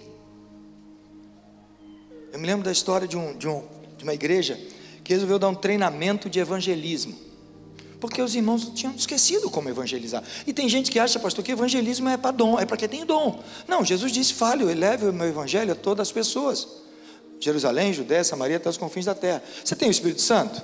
Eu 2.32 2.38
me 2.38 2.46
lembro 2.46 2.64
da 2.64 2.72
história 2.72 3.06
de, 3.06 3.16
um, 3.16 3.36
de, 3.36 3.46
um, 3.46 3.62
de 3.98 4.04
uma 4.04 4.14
igreja 4.14 4.58
que 5.04 5.12
resolveu 5.12 5.38
dar 5.38 5.48
um 5.48 5.54
treinamento 5.54 6.30
de 6.30 6.40
evangelismo, 6.40 7.14
porque 8.00 8.22
os 8.22 8.34
irmãos 8.34 8.72
tinham 8.74 8.94
esquecido 8.94 9.50
como 9.50 9.68
evangelizar. 9.68 10.24
E 10.46 10.52
tem 10.52 10.68
gente 10.68 10.90
que 10.90 10.98
acha, 10.98 11.20
pastor, 11.20 11.44
que 11.44 11.52
evangelismo 11.52 12.08
é 12.08 12.16
para 12.16 12.30
dom, 12.30 12.58
é 12.58 12.64
para 12.64 12.76
quem 12.78 12.88
tem 12.88 13.04
dom. 13.04 13.42
Não, 13.68 13.84
Jesus 13.84 14.10
disse: 14.10 14.32
fale, 14.32 14.64
leve 14.64 15.06
o 15.06 15.12
meu 15.12 15.28
evangelho 15.28 15.72
a 15.72 15.74
todas 15.74 16.08
as 16.08 16.12
pessoas. 16.12 16.66
Jerusalém, 17.38 17.92
Judéia, 17.92 18.24
Samaria, 18.24 18.56
até 18.56 18.70
os 18.70 18.76
confins 18.76 19.04
da 19.04 19.14
terra. 19.14 19.42
Você 19.62 19.76
tem 19.76 19.88
o 19.88 19.90
Espírito 19.90 20.22
Santo? 20.22 20.62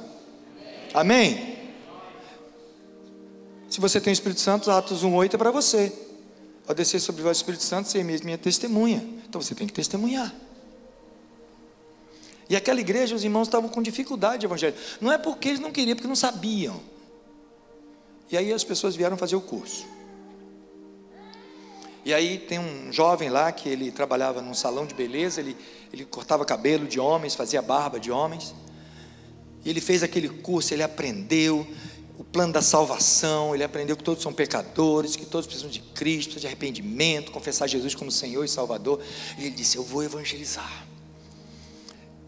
Amém? 0.94 1.58
Se 3.68 3.80
você 3.80 4.00
tem 4.00 4.10
o 4.10 4.14
Espírito 4.14 4.40
Santo, 4.40 4.70
Atos 4.70 5.04
1,8 5.04 5.34
é 5.34 5.36
para 5.36 5.50
você. 5.50 5.92
Ao 6.66 6.74
descer 6.74 7.00
sobre 7.00 7.22
o 7.22 7.30
Espírito 7.30 7.62
Santo, 7.62 7.88
você 7.88 7.98
é 7.98 8.04
minha 8.04 8.38
testemunha. 8.38 9.04
Então 9.28 9.40
você 9.40 9.54
tem 9.54 9.66
que 9.66 9.72
testemunhar. 9.72 10.34
E 12.48 12.56
aquela 12.56 12.80
igreja, 12.80 13.14
os 13.14 13.24
irmãos 13.24 13.46
estavam 13.48 13.68
com 13.68 13.82
dificuldade 13.82 14.40
de 14.40 14.46
evangelho. 14.46 14.74
Não 15.00 15.12
é 15.12 15.18
porque 15.18 15.48
eles 15.48 15.60
não 15.60 15.70
queriam, 15.70 15.94
porque 15.94 16.08
não 16.08 16.16
sabiam. 16.16 16.80
E 18.30 18.36
aí 18.36 18.52
as 18.52 18.64
pessoas 18.64 18.96
vieram 18.96 19.16
fazer 19.16 19.36
o 19.36 19.40
curso. 19.40 19.86
E 22.04 22.14
aí 22.14 22.38
tem 22.38 22.58
um 22.58 22.90
jovem 22.90 23.28
lá 23.28 23.52
que 23.52 23.68
ele 23.68 23.90
trabalhava 23.90 24.40
num 24.40 24.54
salão 24.54 24.86
de 24.86 24.94
beleza, 24.94 25.40
ele, 25.40 25.54
ele 25.92 26.06
cortava 26.06 26.42
cabelo 26.44 26.86
de 26.86 26.98
homens, 26.98 27.34
fazia 27.34 27.60
barba 27.60 28.00
de 28.00 28.10
homens. 28.10 28.54
E 29.62 29.68
ele 29.68 29.80
fez 29.80 30.02
aquele 30.02 30.28
curso, 30.28 30.72
ele 30.72 30.82
aprendeu 30.82 31.66
o 32.16 32.24
plano 32.24 32.52
da 32.52 32.62
salvação, 32.62 33.54
ele 33.54 33.62
aprendeu 33.62 33.94
que 33.94 34.02
todos 34.02 34.22
são 34.22 34.32
pecadores, 34.32 35.16
que 35.16 35.26
todos 35.26 35.46
precisam 35.46 35.70
de 35.70 35.80
Cristo, 35.80 36.40
de 36.40 36.46
arrependimento, 36.46 37.30
confessar 37.30 37.66
Jesus 37.66 37.94
como 37.94 38.10
Senhor 38.10 38.42
e 38.42 38.48
Salvador. 38.48 39.02
E 39.36 39.42
ele 39.42 39.54
disse: 39.54 39.76
Eu 39.76 39.82
vou 39.82 40.02
evangelizar. 40.02 40.86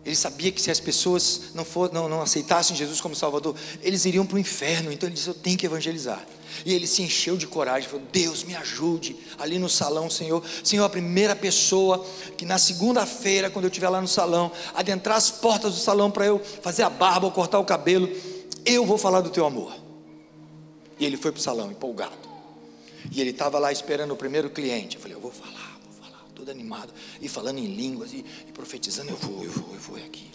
Ele 0.05 0.17
sabia 0.17 0.51
que 0.51 0.63
se 0.63 0.71
as 0.71 0.81
pessoas 0.81 1.53
não, 1.55 1.65
for, 1.65 1.93
não, 1.93 2.09
não 2.09 2.23
aceitassem 2.23 2.75
Jesus 2.75 3.01
como 3.01 3.15
Salvador, 3.15 3.55
eles 3.83 4.07
iriam 4.07 4.25
para 4.25 4.37
o 4.37 4.39
inferno. 4.39 4.91
Então 4.91 5.07
ele 5.07 5.15
disse: 5.15 5.29
Eu 5.29 5.35
tenho 5.35 5.59
que 5.59 5.67
evangelizar. 5.67 6.25
E 6.65 6.73
ele 6.73 6.87
se 6.87 7.03
encheu 7.03 7.37
de 7.37 7.47
coragem, 7.47 7.89
falou: 7.89 8.07
Deus 8.11 8.43
me 8.43 8.57
ajude. 8.57 9.17
Ali 9.39 9.59
no 9.59 9.69
salão, 9.69 10.09
Senhor, 10.09 10.43
Senhor, 10.65 10.85
a 10.85 10.89
primeira 10.89 11.37
pessoa 11.37 12.05
que 12.37 12.47
na 12.47 12.59
segunda-feira, 12.59 13.51
quando 13.51 13.67
eu 13.67 13.69
estiver 13.69 13.91
lá 13.91 14.01
no 14.01 14.09
salão, 14.09 14.51
adentrar 14.75 15.19
as 15.19 15.31
portas 15.31 15.75
do 15.75 15.81
salão 15.81 16.11
para 16.11 16.25
eu 16.25 16.39
fazer 16.63 16.83
a 16.83 16.91
barba 16.91 17.27
ou 17.27 17.33
cortar 17.33 17.59
o 17.59 17.65
cabelo, 17.65 18.09
eu 18.65 18.87
vou 18.87 18.97
falar 18.97 19.21
do 19.21 19.29
teu 19.29 19.45
amor. 19.45 19.75
E 20.99 21.05
ele 21.05 21.19
foi 21.19 21.31
para 21.31 21.41
o 21.41 21.43
salão, 21.43 21.71
empolgado. 21.71 22.31
E 23.13 23.21
ele 23.21 23.31
estava 23.31 23.59
lá 23.59 23.71
esperando 23.71 24.13
o 24.13 24.17
primeiro 24.17 24.49
cliente. 24.49 24.97
Eu 24.97 25.03
falei: 25.03 25.17
Eu 25.17 25.21
vou 25.21 25.31
falar 25.31 25.70
todo 26.41 26.51
animado, 26.51 26.93
e 27.21 27.29
falando 27.29 27.59
em 27.59 27.67
línguas, 27.67 28.13
e, 28.13 28.25
e 28.49 28.53
profetizando, 28.53 29.11
eu 29.11 29.17
vou, 29.17 29.45
eu 29.45 29.51
vou, 29.51 29.75
eu 29.75 29.81
vou 29.81 29.97
aqui. 29.97 30.31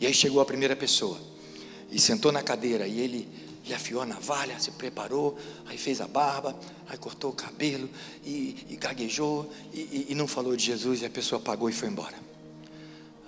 E 0.00 0.06
aí 0.06 0.12
chegou 0.12 0.40
a 0.40 0.44
primeira 0.44 0.74
pessoa, 0.74 1.18
e 1.90 2.00
sentou 2.00 2.32
na 2.32 2.42
cadeira, 2.42 2.88
e 2.88 3.00
ele 3.00 3.28
lhe 3.64 3.72
afiou 3.72 4.02
a 4.02 4.06
navalha, 4.06 4.58
se 4.58 4.72
preparou, 4.72 5.38
aí 5.66 5.78
fez 5.78 6.00
a 6.00 6.08
barba, 6.08 6.58
aí 6.88 6.98
cortou 6.98 7.30
o 7.30 7.34
cabelo, 7.34 7.88
e, 8.24 8.66
e 8.68 8.76
gaguejou, 8.76 9.48
e, 9.72 10.06
e, 10.10 10.14
não 10.16 10.26
falou 10.26 10.56
de 10.56 10.64
Jesus, 10.64 11.02
e 11.02 11.06
a 11.06 11.10
pessoa 11.10 11.40
pagou 11.40 11.70
e 11.70 11.72
foi 11.72 11.88
embora. 11.88 12.16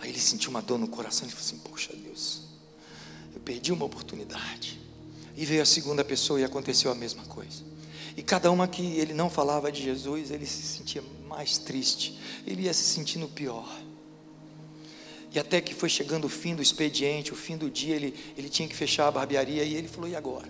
Aí 0.00 0.10
ele 0.10 0.18
sentiu 0.18 0.50
uma 0.50 0.60
dor 0.60 0.78
no 0.78 0.88
coração, 0.88 1.28
e 1.28 1.30
falou 1.30 1.46
assim, 1.46 1.58
poxa 1.58 1.92
Deus, 1.94 2.42
eu 3.32 3.40
perdi 3.40 3.72
uma 3.72 3.84
oportunidade. 3.84 4.80
E 5.36 5.44
veio 5.44 5.62
a 5.62 5.66
segunda 5.66 6.04
pessoa 6.04 6.40
e 6.40 6.44
aconteceu 6.44 6.90
a 6.90 6.94
mesma 6.94 7.24
coisa. 7.24 7.62
E 8.16 8.22
cada 8.22 8.50
uma 8.50 8.68
que 8.68 8.82
ele 8.82 9.12
não 9.12 9.28
falava 9.28 9.72
de 9.72 9.82
Jesus, 9.82 10.30
ele 10.30 10.46
se 10.46 10.62
sentia 10.62 11.02
mais 11.34 11.58
triste, 11.58 12.18
ele 12.46 12.62
ia 12.62 12.72
se 12.72 12.84
sentindo 12.84 13.28
pior. 13.28 13.68
E 15.32 15.38
até 15.38 15.60
que 15.60 15.74
foi 15.74 15.88
chegando 15.88 16.26
o 16.26 16.28
fim 16.28 16.54
do 16.54 16.62
expediente, 16.62 17.32
o 17.32 17.36
fim 17.36 17.56
do 17.56 17.68
dia, 17.68 17.96
ele, 17.96 18.14
ele 18.38 18.48
tinha 18.48 18.68
que 18.68 18.76
fechar 18.76 19.08
a 19.08 19.10
barbearia 19.10 19.64
e 19.64 19.74
ele 19.74 19.88
falou: 19.88 20.08
e 20.08 20.14
agora? 20.14 20.48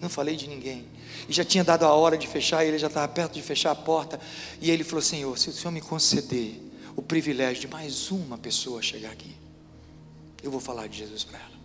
Não 0.00 0.08
falei 0.08 0.36
de 0.36 0.48
ninguém. 0.48 0.86
E 1.28 1.32
já 1.32 1.44
tinha 1.44 1.62
dado 1.62 1.84
a 1.84 1.92
hora 1.92 2.16
de 2.16 2.26
fechar, 2.26 2.64
e 2.64 2.68
ele 2.68 2.78
já 2.78 2.86
estava 2.86 3.06
perto 3.08 3.34
de 3.34 3.42
fechar 3.42 3.72
a 3.72 3.74
porta. 3.74 4.18
E 4.60 4.70
ele 4.70 4.84
falou: 4.84 5.02
Senhor, 5.02 5.38
se 5.38 5.50
o 5.50 5.52
Senhor 5.52 5.70
me 5.70 5.82
conceder 5.82 6.60
o 6.96 7.02
privilégio 7.02 7.60
de 7.60 7.68
mais 7.68 8.10
uma 8.10 8.38
pessoa 8.38 8.80
chegar 8.80 9.12
aqui, 9.12 9.36
eu 10.42 10.50
vou 10.50 10.60
falar 10.60 10.86
de 10.86 10.98
Jesus 10.98 11.22
para 11.24 11.38
ela. 11.38 11.56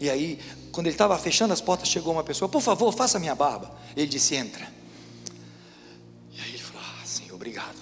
E 0.00 0.10
aí, 0.10 0.40
quando 0.72 0.86
ele 0.86 0.94
estava 0.94 1.16
fechando 1.18 1.52
as 1.52 1.60
portas, 1.60 1.88
chegou 1.88 2.12
uma 2.12 2.24
pessoa: 2.24 2.48
Por 2.48 2.60
favor, 2.60 2.92
faça 2.92 3.16
minha 3.18 3.34
barba. 3.34 3.72
Ele 3.96 4.08
disse: 4.08 4.34
Entra. 4.34 4.77
Obrigado. 7.32 7.78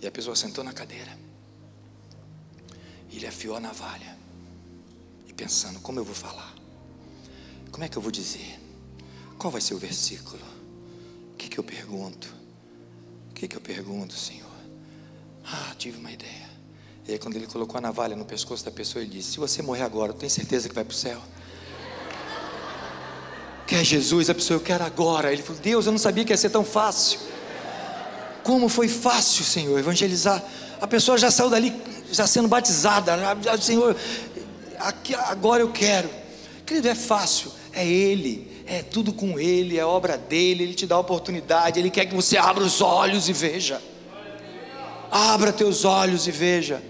E 0.00 0.06
a 0.06 0.10
pessoa 0.10 0.36
sentou 0.36 0.62
na 0.62 0.72
cadeira. 0.72 1.16
E 3.10 3.16
ele 3.16 3.26
afiou 3.26 3.56
a 3.56 3.60
navalha. 3.60 4.16
E 5.26 5.32
pensando, 5.32 5.80
como 5.80 5.98
eu 5.98 6.04
vou 6.04 6.14
falar? 6.14 6.54
Como 7.70 7.82
é 7.82 7.88
que 7.88 7.96
eu 7.96 8.02
vou 8.02 8.12
dizer? 8.12 8.60
Qual 9.38 9.50
vai 9.50 9.60
ser 9.60 9.74
o 9.74 9.78
versículo? 9.78 10.42
O 11.32 11.36
que, 11.36 11.48
que 11.48 11.58
eu 11.58 11.64
pergunto? 11.64 12.32
O 13.30 13.34
que, 13.34 13.48
que 13.48 13.56
eu 13.56 13.60
pergunto, 13.60 14.14
Senhor? 14.14 14.50
Ah, 15.44 15.74
tive 15.76 15.98
uma 15.98 16.12
ideia. 16.12 16.48
E 17.06 17.12
aí, 17.12 17.18
quando 17.18 17.36
ele 17.36 17.46
colocou 17.46 17.76
a 17.76 17.80
navalha 17.80 18.14
no 18.14 18.24
pescoço 18.24 18.64
da 18.64 18.70
pessoa, 18.70 19.02
ele 19.02 19.10
disse: 19.10 19.32
Se 19.32 19.38
você 19.38 19.60
morrer 19.60 19.82
agora, 19.82 20.12
tem 20.12 20.28
certeza 20.28 20.68
que 20.68 20.74
vai 20.74 20.84
para 20.84 20.92
o 20.92 20.96
céu? 20.96 21.20
Quer 23.66 23.84
Jesus? 23.84 24.30
A 24.30 24.34
pessoa, 24.34 24.58
eu 24.58 24.62
quero 24.62 24.84
agora. 24.84 25.32
Ele 25.32 25.42
falou: 25.42 25.60
Deus, 25.60 25.86
eu 25.86 25.92
não 25.92 25.98
sabia 25.98 26.24
que 26.24 26.32
ia 26.32 26.36
ser 26.36 26.50
tão 26.50 26.64
fácil. 26.64 27.20
Como 28.44 28.68
foi 28.68 28.88
fácil, 28.88 29.42
Senhor, 29.42 29.78
evangelizar. 29.78 30.42
A 30.80 30.86
pessoa 30.86 31.16
já 31.16 31.30
saiu 31.30 31.48
dali, 31.48 31.74
já 32.12 32.26
sendo 32.26 32.46
batizada. 32.46 33.16
Já, 33.42 33.58
Senhor, 33.58 33.96
aqui, 34.78 35.14
agora 35.14 35.62
eu 35.62 35.70
quero. 35.72 36.10
Querido, 36.66 36.88
é 36.88 36.94
fácil. 36.94 37.50
É 37.72 37.86
Ele, 37.86 38.62
é 38.66 38.82
tudo 38.82 39.12
com 39.12 39.40
Ele, 39.40 39.78
é 39.78 39.84
obra 39.84 40.18
dele. 40.18 40.62
Ele 40.62 40.74
te 40.74 40.86
dá 40.86 40.94
a 40.94 40.98
oportunidade. 40.98 41.80
Ele 41.80 41.90
quer 41.90 42.04
que 42.04 42.14
você 42.14 42.36
abra 42.36 42.62
os 42.62 42.82
olhos 42.82 43.28
e 43.30 43.32
veja. 43.32 43.80
Abra 45.10 45.52
teus 45.52 45.84
olhos 45.86 46.26
e 46.26 46.30
veja. 46.30 46.82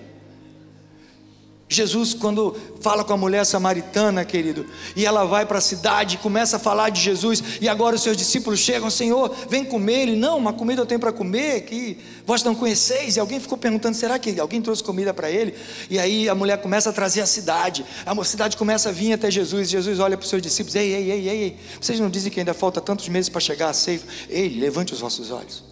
Jesus, 1.66 2.12
quando 2.12 2.54
fala 2.80 3.02
com 3.02 3.14
a 3.14 3.16
mulher 3.16 3.44
samaritana, 3.46 4.24
querido, 4.24 4.66
e 4.94 5.06
ela 5.06 5.24
vai 5.24 5.46
para 5.46 5.58
a 5.58 5.62
cidade, 5.62 6.18
começa 6.18 6.56
a 6.56 6.58
falar 6.58 6.90
de 6.90 7.00
Jesus, 7.00 7.42
e 7.60 7.68
agora 7.68 7.96
os 7.96 8.02
seus 8.02 8.16
discípulos 8.16 8.60
chegam, 8.60 8.90
Senhor, 8.90 9.34
vem 9.48 9.64
comer. 9.64 10.02
Ele, 10.02 10.16
não, 10.16 10.36
uma 10.36 10.52
comida 10.52 10.82
eu 10.82 10.86
tenho 10.86 11.00
para 11.00 11.12
comer, 11.12 11.62
que 11.62 11.98
vós 12.26 12.42
não 12.42 12.54
conheceis. 12.54 13.16
E 13.16 13.20
alguém 13.20 13.40
ficou 13.40 13.56
perguntando, 13.56 13.96
será 13.96 14.18
que 14.18 14.38
alguém 14.38 14.60
trouxe 14.60 14.84
comida 14.84 15.14
para 15.14 15.30
ele? 15.30 15.54
E 15.88 15.98
aí 15.98 16.28
a 16.28 16.34
mulher 16.34 16.60
começa 16.60 16.90
a 16.90 16.92
trazer 16.92 17.22
a 17.22 17.26
cidade, 17.26 17.84
a 18.04 18.24
cidade 18.24 18.56
começa 18.56 18.90
a 18.90 18.92
vir 18.92 19.14
até 19.14 19.30
Jesus. 19.30 19.70
Jesus 19.70 19.98
olha 19.98 20.16
para 20.16 20.24
os 20.24 20.30
seus 20.30 20.42
discípulos, 20.42 20.74
ei, 20.76 20.94
ei, 20.94 21.10
ei, 21.10 21.28
ei, 21.28 21.56
vocês 21.80 21.98
não 21.98 22.10
dizem 22.10 22.30
que 22.30 22.40
ainda 22.40 22.52
falta 22.52 22.80
tantos 22.80 23.08
meses 23.08 23.30
para 23.30 23.40
chegar 23.40 23.70
a 23.70 23.74
ceifa? 23.74 24.06
Ei, 24.28 24.50
levante 24.50 24.92
os 24.92 25.00
vossos 25.00 25.30
olhos, 25.30 25.64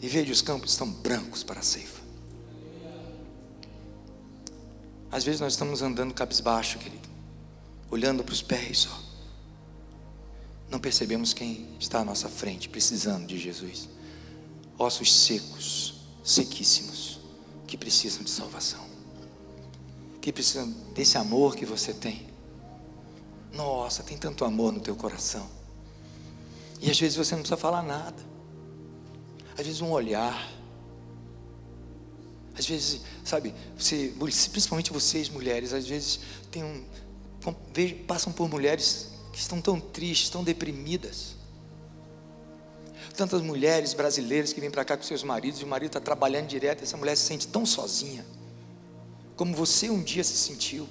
e 0.00 0.06
veja 0.06 0.32
os 0.32 0.40
campos 0.40 0.70
estão 0.70 0.88
brancos 0.88 1.42
para 1.42 1.58
a 1.58 1.62
ceifa. 1.62 1.97
Às 5.10 5.24
vezes 5.24 5.40
nós 5.40 5.54
estamos 5.54 5.80
andando 5.82 6.12
cabisbaixo, 6.12 6.78
querido, 6.78 7.08
olhando 7.90 8.22
para 8.22 8.32
os 8.32 8.42
pés 8.42 8.80
só. 8.80 9.02
Não 10.70 10.78
percebemos 10.78 11.32
quem 11.32 11.66
está 11.80 12.00
à 12.00 12.04
nossa 12.04 12.28
frente, 12.28 12.68
precisando 12.68 13.26
de 13.26 13.38
Jesus. 13.38 13.88
Ossos 14.78 15.14
secos, 15.14 15.94
sequíssimos, 16.22 17.20
que 17.66 17.76
precisam 17.76 18.22
de 18.22 18.30
salvação, 18.30 18.84
que 20.20 20.32
precisam 20.32 20.70
desse 20.94 21.16
amor 21.16 21.56
que 21.56 21.64
você 21.64 21.94
tem. 21.94 22.28
Nossa, 23.52 24.02
tem 24.02 24.18
tanto 24.18 24.44
amor 24.44 24.72
no 24.72 24.80
teu 24.80 24.94
coração. 24.94 25.48
E 26.80 26.90
às 26.90 27.00
vezes 27.00 27.16
você 27.16 27.34
não 27.34 27.42
precisa 27.42 27.56
falar 27.56 27.82
nada. 27.82 28.22
Às 29.56 29.66
vezes 29.66 29.80
um 29.80 29.90
olhar 29.90 30.57
às 32.58 32.66
vezes, 32.66 33.00
sabe, 33.24 33.54
você, 33.76 34.12
principalmente 34.50 34.92
vocês 34.92 35.28
mulheres, 35.28 35.72
às 35.72 35.86
vezes 35.86 36.20
tem 36.50 36.64
um, 36.64 36.84
passam 38.06 38.32
por 38.32 38.48
mulheres 38.48 39.10
que 39.32 39.38
estão 39.38 39.60
tão 39.60 39.78
tristes, 39.78 40.28
tão 40.28 40.42
deprimidas. 40.42 41.36
Tantas 43.16 43.40
mulheres 43.40 43.94
brasileiras 43.94 44.52
que 44.52 44.60
vêm 44.60 44.70
para 44.70 44.84
cá 44.84 44.96
com 44.96 45.02
seus 45.04 45.22
maridos 45.22 45.60
e 45.60 45.64
o 45.64 45.66
marido 45.66 45.90
está 45.90 46.00
trabalhando 46.00 46.48
direto, 46.48 46.82
essa 46.82 46.96
mulher 46.96 47.16
se 47.16 47.24
sente 47.24 47.46
tão 47.46 47.64
sozinha, 47.64 48.24
como 49.36 49.54
você 49.54 49.88
um 49.88 50.02
dia 50.02 50.24
se 50.24 50.36
sentiu. 50.36 50.88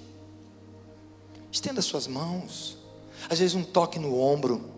Estenda 1.52 1.82
suas 1.82 2.08
mãos, 2.08 2.78
às 3.30 3.40
vezes 3.40 3.56
um 3.56 3.64
toque 3.64 4.00
no 4.00 4.18
ombro. 4.20 4.72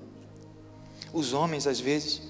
Os 1.12 1.34
homens, 1.34 1.66
às 1.66 1.80
vezes, 1.80 2.22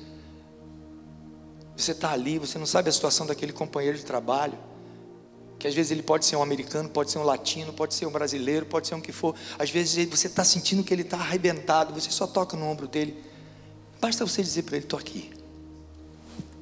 você 1.82 1.92
está 1.92 2.12
ali, 2.12 2.38
você 2.38 2.58
não 2.58 2.66
sabe 2.66 2.90
a 2.90 2.92
situação 2.92 3.26
daquele 3.26 3.54
companheiro 3.54 3.98
de 3.98 4.04
trabalho. 4.04 4.58
Que 5.58 5.68
às 5.68 5.74
vezes 5.74 5.92
ele 5.92 6.02
pode 6.02 6.26
ser 6.26 6.36
um 6.36 6.42
americano, 6.42 6.90
pode 6.90 7.12
ser 7.12 7.20
um 7.20 7.24
latino, 7.24 7.74
pode 7.74 7.94
ser 7.94 8.06
um 8.06 8.12
brasileiro, 8.12 8.66
pode 8.66 8.88
ser 8.88 8.96
um 8.96 9.02
que 9.02 9.12
for. 9.12 9.36
Às 9.58 9.70
vezes 9.70 10.08
você 10.08 10.28
está 10.28 10.44
sentindo 10.44 10.84
que 10.84 10.94
ele 10.94 11.02
está 11.02 11.18
arrebentado, 11.18 11.94
você 11.94 12.10
só 12.10 12.26
toca 12.26 12.56
no 12.56 12.66
ombro 12.66 12.88
dele. 12.88 13.22
Basta 14.00 14.26
você 14.26 14.42
dizer 14.42 14.64
para 14.64 14.78
ele: 14.78 14.86
Estou 14.86 14.98
aqui. 14.98 15.32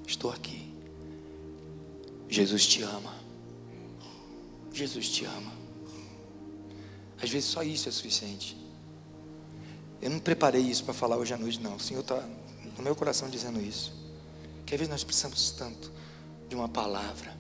Estou 0.08 0.32
aqui. 0.32 0.74
Jesus 2.28 2.66
te 2.66 2.82
ama. 2.82 3.14
Jesus 4.74 5.10
te 5.10 5.26
ama. 5.26 5.54
Às 7.22 7.30
vezes 7.30 7.50
só 7.50 7.62
isso 7.62 7.88
é 7.88 7.92
suficiente. 7.92 8.58
Eu 10.02 10.10
não 10.10 10.20
preparei 10.20 10.62
isso 10.62 10.84
para 10.84 10.94
falar 10.94 11.18
hoje 11.18 11.34
à 11.34 11.38
noite, 11.38 11.60
não. 11.60 11.76
O 11.76 11.80
Senhor 11.80 12.02
está 12.02 12.24
no 12.76 12.84
meu 12.84 12.96
coração 12.96 13.30
dizendo 13.30 13.60
isso 13.60 13.97
que 14.68 14.76
às 14.76 14.80
vezes 14.80 14.92
nós 14.92 15.04
precisamos 15.04 15.50
tanto 15.52 15.90
de 16.50 16.56
uma 16.56 16.68
palavra. 16.68 17.34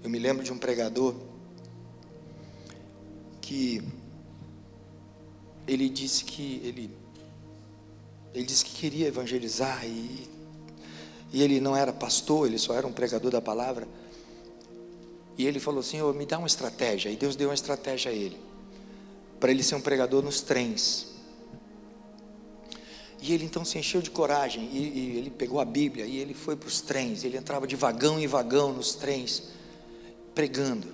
Eu 0.00 0.08
me 0.08 0.18
lembro 0.18 0.44
de 0.44 0.52
um 0.52 0.56
pregador 0.56 1.16
que 3.40 3.82
ele 5.66 5.88
disse 5.88 6.24
que 6.24 6.60
ele 6.64 6.96
ele 8.32 8.46
disse 8.46 8.64
que 8.64 8.72
queria 8.72 9.08
evangelizar 9.08 9.84
e, 9.84 10.30
e 11.32 11.42
ele 11.42 11.60
não 11.60 11.76
era 11.76 11.92
pastor, 11.92 12.46
ele 12.46 12.56
só 12.56 12.74
era 12.74 12.86
um 12.86 12.92
pregador 12.92 13.30
da 13.30 13.42
palavra. 13.42 13.86
E 15.36 15.46
ele 15.46 15.60
falou 15.60 15.80
assim: 15.80 16.00
oh, 16.00 16.12
me 16.14 16.24
dá 16.24 16.38
uma 16.38 16.46
estratégia. 16.46 17.10
E 17.10 17.16
Deus 17.16 17.36
deu 17.36 17.48
uma 17.48 17.54
estratégia 17.54 18.10
a 18.10 18.14
ele, 18.14 18.38
para 19.38 19.50
ele 19.50 19.62
ser 19.62 19.74
um 19.74 19.80
pregador 19.80 20.22
nos 20.22 20.40
trens. 20.40 21.11
E 23.22 23.32
ele 23.32 23.44
então 23.44 23.64
se 23.64 23.78
encheu 23.78 24.02
de 24.02 24.10
coragem 24.10 24.68
e, 24.72 24.78
e 24.78 25.16
ele 25.16 25.30
pegou 25.30 25.60
a 25.60 25.64
Bíblia 25.64 26.04
e 26.04 26.18
ele 26.18 26.34
foi 26.34 26.56
para 26.56 26.66
os 26.66 26.80
trens. 26.80 27.22
Ele 27.22 27.36
entrava 27.36 27.68
de 27.68 27.76
vagão 27.76 28.18
em 28.18 28.26
vagão 28.26 28.72
nos 28.72 28.96
trens, 28.96 29.44
pregando. 30.34 30.88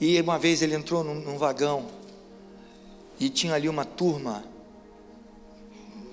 E 0.00 0.18
uma 0.22 0.38
vez 0.38 0.62
ele 0.62 0.74
entrou 0.74 1.04
num, 1.04 1.16
num 1.16 1.36
vagão 1.36 1.86
e 3.20 3.28
tinha 3.28 3.52
ali 3.52 3.68
uma 3.68 3.84
turma 3.84 4.42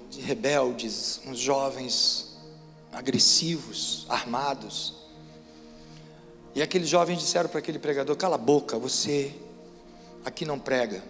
de 0.10 0.20
rebeldes, 0.20 1.22
uns 1.26 1.40
jovens 1.40 2.38
agressivos, 2.92 4.06
armados. 4.10 4.96
E 6.54 6.62
aqueles 6.62 6.90
jovens 6.90 7.20
disseram 7.20 7.50
para 7.50 7.60
aquele 7.60 7.80
pregador: 7.80 8.18
Cala 8.18 8.36
a 8.36 8.38
boca, 8.38 8.78
você 8.78 9.34
aqui 10.26 10.44
não 10.44 10.60
prega. 10.60 11.02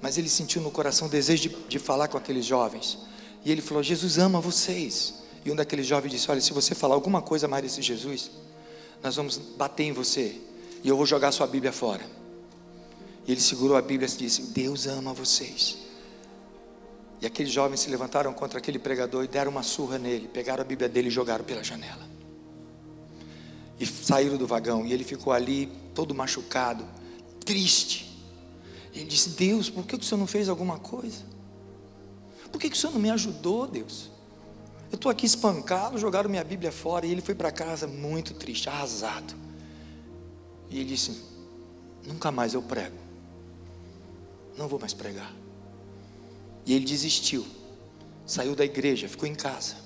Mas 0.00 0.16
ele 0.16 0.28
sentiu 0.28 0.62
no 0.62 0.70
coração 0.70 1.08
o 1.08 1.10
desejo 1.10 1.48
de, 1.48 1.56
de 1.68 1.78
falar 1.78 2.08
com 2.08 2.16
aqueles 2.16 2.44
jovens. 2.44 2.98
E 3.44 3.50
ele 3.50 3.60
falou: 3.60 3.82
Jesus 3.82 4.18
ama 4.18 4.40
vocês. 4.40 5.14
E 5.44 5.50
um 5.50 5.56
daqueles 5.56 5.86
jovens 5.86 6.10
disse: 6.10 6.30
Olha, 6.30 6.40
se 6.40 6.52
você 6.52 6.74
falar 6.74 6.94
alguma 6.94 7.22
coisa 7.22 7.48
mais 7.48 7.62
desse 7.62 7.82
Jesus, 7.82 8.30
nós 9.02 9.16
vamos 9.16 9.38
bater 9.38 9.84
em 9.84 9.92
você. 9.92 10.36
E 10.82 10.88
eu 10.88 10.96
vou 10.96 11.06
jogar 11.06 11.32
sua 11.32 11.46
Bíblia 11.46 11.72
fora. 11.72 12.04
E 13.26 13.32
ele 13.32 13.40
segurou 13.40 13.76
a 13.76 13.82
Bíblia 13.82 14.08
e 14.08 14.16
disse: 14.16 14.42
Deus 14.42 14.86
ama 14.86 15.12
vocês. 15.12 15.78
E 17.20 17.26
aqueles 17.26 17.52
jovens 17.52 17.80
se 17.80 17.90
levantaram 17.90 18.32
contra 18.32 18.58
aquele 18.58 18.78
pregador 18.78 19.24
e 19.24 19.28
deram 19.28 19.50
uma 19.50 19.62
surra 19.62 19.98
nele, 19.98 20.28
pegaram 20.28 20.62
a 20.62 20.64
Bíblia 20.64 20.88
dele 20.88 21.08
e 21.08 21.10
jogaram 21.10 21.44
pela 21.44 21.64
janela. 21.64 22.06
E 23.78 23.86
saíram 23.86 24.36
do 24.36 24.46
vagão. 24.46 24.86
E 24.86 24.92
ele 24.92 25.04
ficou 25.04 25.32
ali, 25.32 25.68
todo 25.94 26.14
machucado, 26.14 26.84
triste. 27.44 28.07
Ele 28.98 29.06
disse: 29.06 29.30
Deus, 29.30 29.70
por 29.70 29.86
que 29.86 29.94
o 29.94 30.02
Senhor 30.02 30.18
não 30.18 30.26
fez 30.26 30.48
alguma 30.48 30.76
coisa? 30.76 31.22
Por 32.50 32.60
que 32.60 32.66
o 32.66 32.74
Senhor 32.74 32.92
não 32.92 33.00
me 33.00 33.10
ajudou, 33.10 33.66
Deus? 33.68 34.10
Eu 34.90 34.96
estou 34.96 35.08
aqui 35.08 35.24
espancado, 35.24 35.98
jogaram 35.98 36.28
minha 36.28 36.42
Bíblia 36.42 36.72
fora 36.72 37.06
e 37.06 37.12
ele 37.12 37.20
foi 37.20 37.34
para 37.34 37.52
casa 37.52 37.86
muito 37.86 38.34
triste, 38.34 38.68
arrasado. 38.68 39.34
E 40.68 40.80
ele 40.80 40.88
disse: 40.88 41.22
Nunca 42.04 42.32
mais 42.32 42.54
eu 42.54 42.62
prego, 42.62 42.96
não 44.56 44.66
vou 44.66 44.80
mais 44.80 44.92
pregar. 44.92 45.32
E 46.66 46.74
ele 46.74 46.84
desistiu, 46.84 47.46
saiu 48.26 48.56
da 48.56 48.64
igreja, 48.64 49.08
ficou 49.08 49.28
em 49.28 49.34
casa. 49.34 49.76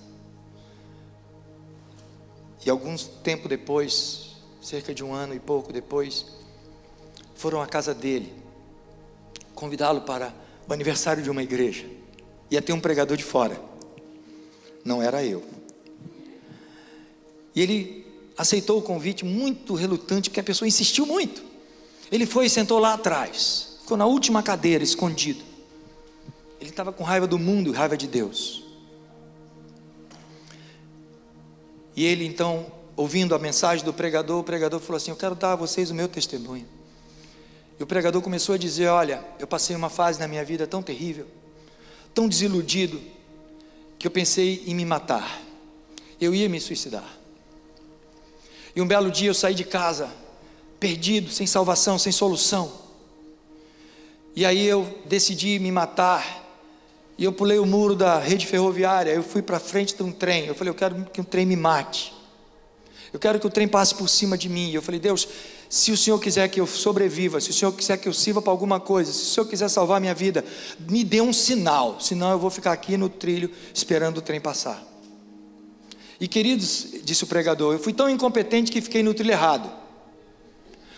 E 2.65 2.71
alguns 2.71 3.05
tempo 3.05 3.47
depois, 3.47 4.37
cerca 4.63 4.95
de 4.95 5.05
um 5.05 5.13
ano 5.13 5.35
e 5.35 5.39
pouco 5.39 5.71
depois, 5.71 6.25
foram 7.35 7.61
à 7.61 7.67
casa 7.67 7.93
dele 7.93 8.42
convidá-lo 9.63 10.01
para 10.01 10.35
o 10.69 10.73
aniversário 10.73 11.23
de 11.23 11.31
uma 11.31 11.41
igreja. 11.41 11.87
Ia 12.51 12.61
ter 12.61 12.73
um 12.73 12.81
pregador 12.81 13.17
de 13.17 13.23
fora. 13.23 13.61
Não 14.85 15.01
era 15.01 15.25
eu. 15.25 15.45
E 17.55 17.61
ele 17.61 18.05
aceitou 18.37 18.81
o 18.81 18.83
convite 18.83 19.25
muito 19.25 19.75
relutante, 19.75 20.29
porque 20.29 20.41
a 20.41 20.43
pessoa 20.43 20.67
insistiu 20.67 21.07
muito. 21.07 21.45
Ele 22.11 22.27
foi 22.27 22.47
e 22.47 22.51
sentou 22.51 22.81
lá 22.81 22.95
atrás. 22.95 23.79
Ficou 23.83 23.97
na 23.97 24.05
última 24.05 24.43
cadeira, 24.43 24.83
escondido. 24.83 25.45
Ele 26.61 26.71
estava 26.71 26.93
com 26.93 27.05
raiva 27.05 27.29
do 27.29 27.39
mundo 27.39 27.71
e 27.71 27.73
raiva 27.73 27.97
de 27.97 28.09
Deus. 28.09 28.65
E 31.95 32.05
ele 32.05 32.27
então, 32.27 32.67
ouvindo 32.97 33.33
a 33.33 33.39
mensagem 33.39 33.85
do 33.85 33.93
pregador, 33.93 34.41
o 34.41 34.45
pregador 34.45 34.81
falou 34.81 34.97
assim: 34.97 35.13
Eu 35.13 35.17
quero 35.17 35.37
dar 35.37 35.53
a 35.53 35.57
vocês 35.57 35.89
o 35.89 35.95
meu 35.95 36.09
testemunho. 36.09 36.82
E 37.79 37.83
o 37.83 37.87
pregador 37.87 38.21
começou 38.23 38.55
a 38.55 38.59
dizer: 38.59 38.89
Olha, 38.89 39.25
eu 39.39 39.47
passei 39.47 39.75
uma 39.75 39.89
fase 39.89 40.19
na 40.19 40.29
minha 40.29 40.45
vida 40.45 40.67
tão 40.67 40.83
terrível, 40.83 41.27
tão 42.15 42.29
desiludido, 42.29 43.01
que 43.99 44.07
eu 44.07 44.11
pensei 44.11 44.65
em 44.67 44.75
me 44.75 44.85
matar. 44.85 45.41
Eu 46.21 46.35
ia 46.35 46.49
me 46.49 46.61
suicidar. 46.61 47.19
E 48.75 48.81
um 48.81 48.87
belo 48.87 49.11
dia 49.11 49.29
eu 49.29 49.35
saí 49.35 49.55
de 49.55 49.65
casa, 49.65 50.09
perdido, 50.81 51.31
sem 51.31 51.47
salvação, 51.47 51.99
sem 51.99 52.13
solução. 52.13 52.73
E 54.35 54.47
aí 54.47 54.67
eu 54.67 54.99
decidi 55.05 55.59
me 55.59 55.71
matar. 55.71 56.41
E 57.19 57.25
eu 57.25 57.33
pulei 57.33 57.59
o 57.59 57.67
muro 57.67 57.95
da 57.95 58.19
rede 58.19 58.47
ferroviária. 58.47 59.11
Eu 59.11 59.23
fui 59.23 59.43
para 59.43 59.61
frente 59.61 59.95
de 59.95 60.03
um 60.03 60.11
trem. 60.11 60.47
Eu 60.47 60.55
falei: 60.55 60.71
Eu 60.71 60.75
quero 60.75 61.05
que 61.07 61.21
um 61.21 61.25
trem 61.25 61.45
me 61.45 61.57
mate. 61.57 62.13
Eu 63.13 63.21
quero 63.21 63.39
que 63.39 63.47
o 63.47 63.51
trem 63.51 63.69
passe 63.69 63.95
por 63.95 64.09
cima 64.09 64.39
de 64.39 64.49
mim. 64.49 64.73
Eu 64.73 64.81
falei: 64.81 64.99
Deus, 64.99 65.29
se 65.73 65.91
o 65.91 65.97
Senhor 65.97 66.19
quiser 66.19 66.49
que 66.49 66.61
eu 66.61 66.67
sobreviva, 66.67 67.41
se 67.41 67.49
o 67.49 67.53
Senhor 67.55 67.73
quiser 67.73 67.97
que 67.97 68.07
eu 68.07 68.13
sirva 68.13 68.43
para 68.43 68.53
alguma 68.53 68.79
coisa, 68.79 69.11
se 69.11 69.23
o 69.23 69.25
Senhor 69.25 69.47
quiser 69.47 69.71
salvar 69.71 70.03
minha 70.03 70.13
vida, 70.13 70.45
me 70.87 71.03
dê 71.03 71.23
um 71.23 71.33
sinal, 71.33 71.97
senão 71.99 72.31
eu 72.31 72.39
vou 72.39 72.51
ficar 72.51 72.73
aqui 72.73 72.99
no 72.99 73.09
trilho 73.09 73.51
esperando 73.73 74.19
o 74.19 74.21
trem 74.21 74.39
passar. 74.39 74.85
E 76.21 76.29
queridos, 76.29 76.89
disse 77.03 77.25
o 77.25 77.27
pregador, 77.27 77.73
eu 77.73 77.79
fui 77.79 77.95
tão 77.95 78.11
incompetente 78.11 78.71
que 78.71 78.83
fiquei 78.83 79.03
no 79.03 79.15
trilho 79.15 79.31
errado. 79.31 79.73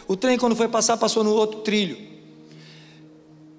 O 0.09 0.17
trem, 0.17 0.37
quando 0.37 0.57
foi 0.57 0.67
passar, 0.67 0.97
passou 0.97 1.23
no 1.23 1.31
outro 1.31 1.61
trilho. 1.61 1.97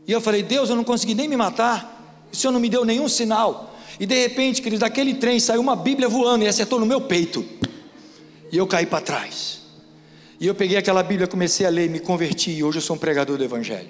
E 0.06 0.12
eu 0.12 0.20
falei: 0.20 0.44
Deus, 0.44 0.70
eu 0.70 0.76
não 0.76 0.84
consegui 0.84 1.16
nem 1.16 1.30
me 1.30 1.38
matar. 1.38 2.28
O 2.30 2.36
Senhor 2.36 2.52
não 2.52 2.60
me 2.60 2.68
deu 2.68 2.84
nenhum 2.84 3.08
sinal. 3.08 3.74
E 3.98 4.06
de 4.06 4.16
repente, 4.22 4.62
queridos, 4.62 4.82
daquele 4.82 5.14
trem 5.14 5.40
saiu 5.40 5.62
uma 5.62 5.78
Bíblia 5.78 6.10
voando 6.10 6.44
e 6.44 6.48
acertou 6.50 6.78
no 6.78 6.86
meu 6.86 7.00
peito. 7.00 7.46
E 8.52 8.58
eu 8.58 8.68
caí 8.68 8.86
para 8.86 9.00
trás. 9.00 9.65
E 10.40 10.48
eu 10.48 10.56
peguei 10.56 10.78
aquela 10.78 11.02
Bíblia, 11.02 11.28
comecei 11.28 11.66
a 11.66 11.70
ler, 11.70 11.90
me 11.90 12.00
converti. 12.00 12.52
E 12.52 12.64
hoje 12.64 12.80
eu 12.80 12.82
sou 12.82 12.96
um 12.96 13.00
pregador 13.00 13.38
do 13.38 13.44
Evangelho. 13.44 13.90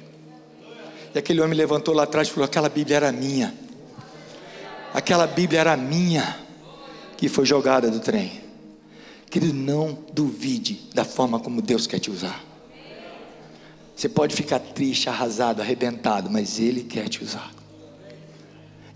E 1.13 1.17
aquele 1.17 1.41
homem 1.41 1.57
levantou 1.57 1.93
lá 1.93 2.03
atrás 2.03 2.27
e 2.27 2.31
falou: 2.31 2.45
Aquela 2.45 2.69
Bíblia 2.69 2.97
era 2.97 3.11
minha. 3.11 3.53
Aquela 4.93 5.25
Bíblia 5.25 5.61
era 5.61 5.77
minha. 5.77 6.39
Que 7.17 7.29
foi 7.29 7.45
jogada 7.45 7.89
do 7.89 7.99
trem. 7.99 8.41
Querido, 9.29 9.53
não 9.53 9.97
duvide 10.13 10.89
da 10.93 11.03
forma 11.03 11.39
como 11.39 11.61
Deus 11.61 11.87
quer 11.87 11.99
te 11.99 12.11
usar. 12.11 12.43
Você 13.95 14.09
pode 14.09 14.35
ficar 14.35 14.59
triste, 14.59 15.09
arrasado, 15.09 15.61
arrebentado, 15.61 16.29
mas 16.29 16.59
Ele 16.59 16.83
quer 16.83 17.07
te 17.07 17.23
usar. 17.23 17.53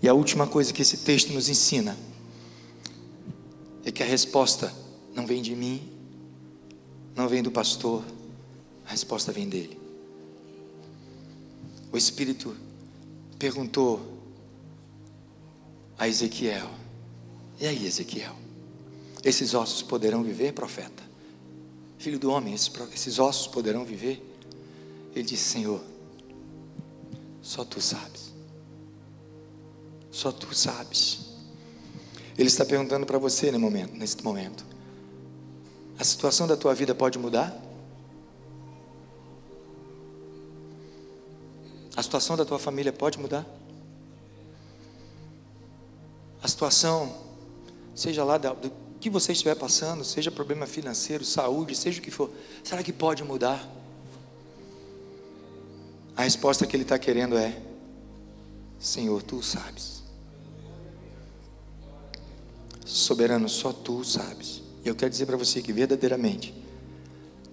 E 0.02 0.08
a 0.08 0.14
última 0.14 0.46
coisa 0.46 0.72
que 0.72 0.82
esse 0.82 0.98
texto 0.98 1.32
nos 1.32 1.48
ensina 1.48 1.96
é 3.84 3.90
que 3.90 4.02
a 4.02 4.06
resposta 4.06 4.72
não 5.14 5.26
vem 5.26 5.42
de 5.42 5.54
mim, 5.56 5.89
não 7.14 7.28
vem 7.28 7.42
do 7.42 7.50
pastor, 7.50 8.04
a 8.86 8.90
resposta 8.90 9.32
vem 9.32 9.48
dele. 9.48 9.80
O 11.92 11.96
Espírito 11.96 12.56
perguntou 13.38 14.00
a 15.98 16.08
Ezequiel: 16.08 16.70
E 17.60 17.66
aí, 17.66 17.86
Ezequiel? 17.86 18.34
Esses 19.24 19.54
ossos 19.54 19.82
poderão 19.82 20.22
viver, 20.22 20.52
profeta? 20.52 21.02
Filho 21.98 22.18
do 22.18 22.30
homem, 22.30 22.54
esses, 22.54 23.18
ossos 23.18 23.46
poderão 23.46 23.84
viver? 23.84 24.24
Ele 25.14 25.24
disse: 25.24 25.50
Senhor, 25.50 25.80
só 27.42 27.64
tu 27.64 27.80
sabes. 27.80 28.32
Só 30.10 30.32
tu 30.32 30.54
sabes. 30.54 31.26
Ele 32.38 32.48
está 32.48 32.64
perguntando 32.64 33.04
para 33.04 33.18
você 33.18 33.52
nesse 33.52 34.22
momento: 34.22 34.64
a 36.00 36.04
situação 36.04 36.46
da 36.46 36.56
tua 36.56 36.74
vida 36.74 36.94
pode 36.94 37.18
mudar? 37.18 37.54
A 41.94 42.02
situação 42.02 42.38
da 42.38 42.44
tua 42.46 42.58
família 42.58 42.90
pode 42.90 43.18
mudar? 43.18 43.46
A 46.42 46.48
situação, 46.48 47.14
seja 47.94 48.24
lá 48.24 48.38
do 48.38 48.72
que 48.98 49.10
você 49.10 49.32
estiver 49.32 49.54
passando, 49.54 50.02
seja 50.02 50.30
problema 50.30 50.66
financeiro, 50.66 51.22
saúde, 51.22 51.76
seja 51.76 52.00
o 52.00 52.02
que 52.02 52.10
for, 52.10 52.30
será 52.64 52.82
que 52.82 52.94
pode 52.94 53.22
mudar? 53.22 53.68
A 56.16 56.22
resposta 56.22 56.66
que 56.66 56.74
ele 56.74 56.84
está 56.84 56.98
querendo 56.98 57.36
é: 57.36 57.60
Senhor, 58.78 59.22
tu 59.22 59.42
sabes. 59.42 60.02
Soberano, 62.86 63.50
só 63.50 63.70
tu 63.70 64.02
sabes. 64.02 64.69
E 64.84 64.88
eu 64.88 64.94
quero 64.94 65.10
dizer 65.10 65.26
para 65.26 65.36
você 65.36 65.60
que 65.60 65.72
verdadeiramente 65.72 66.54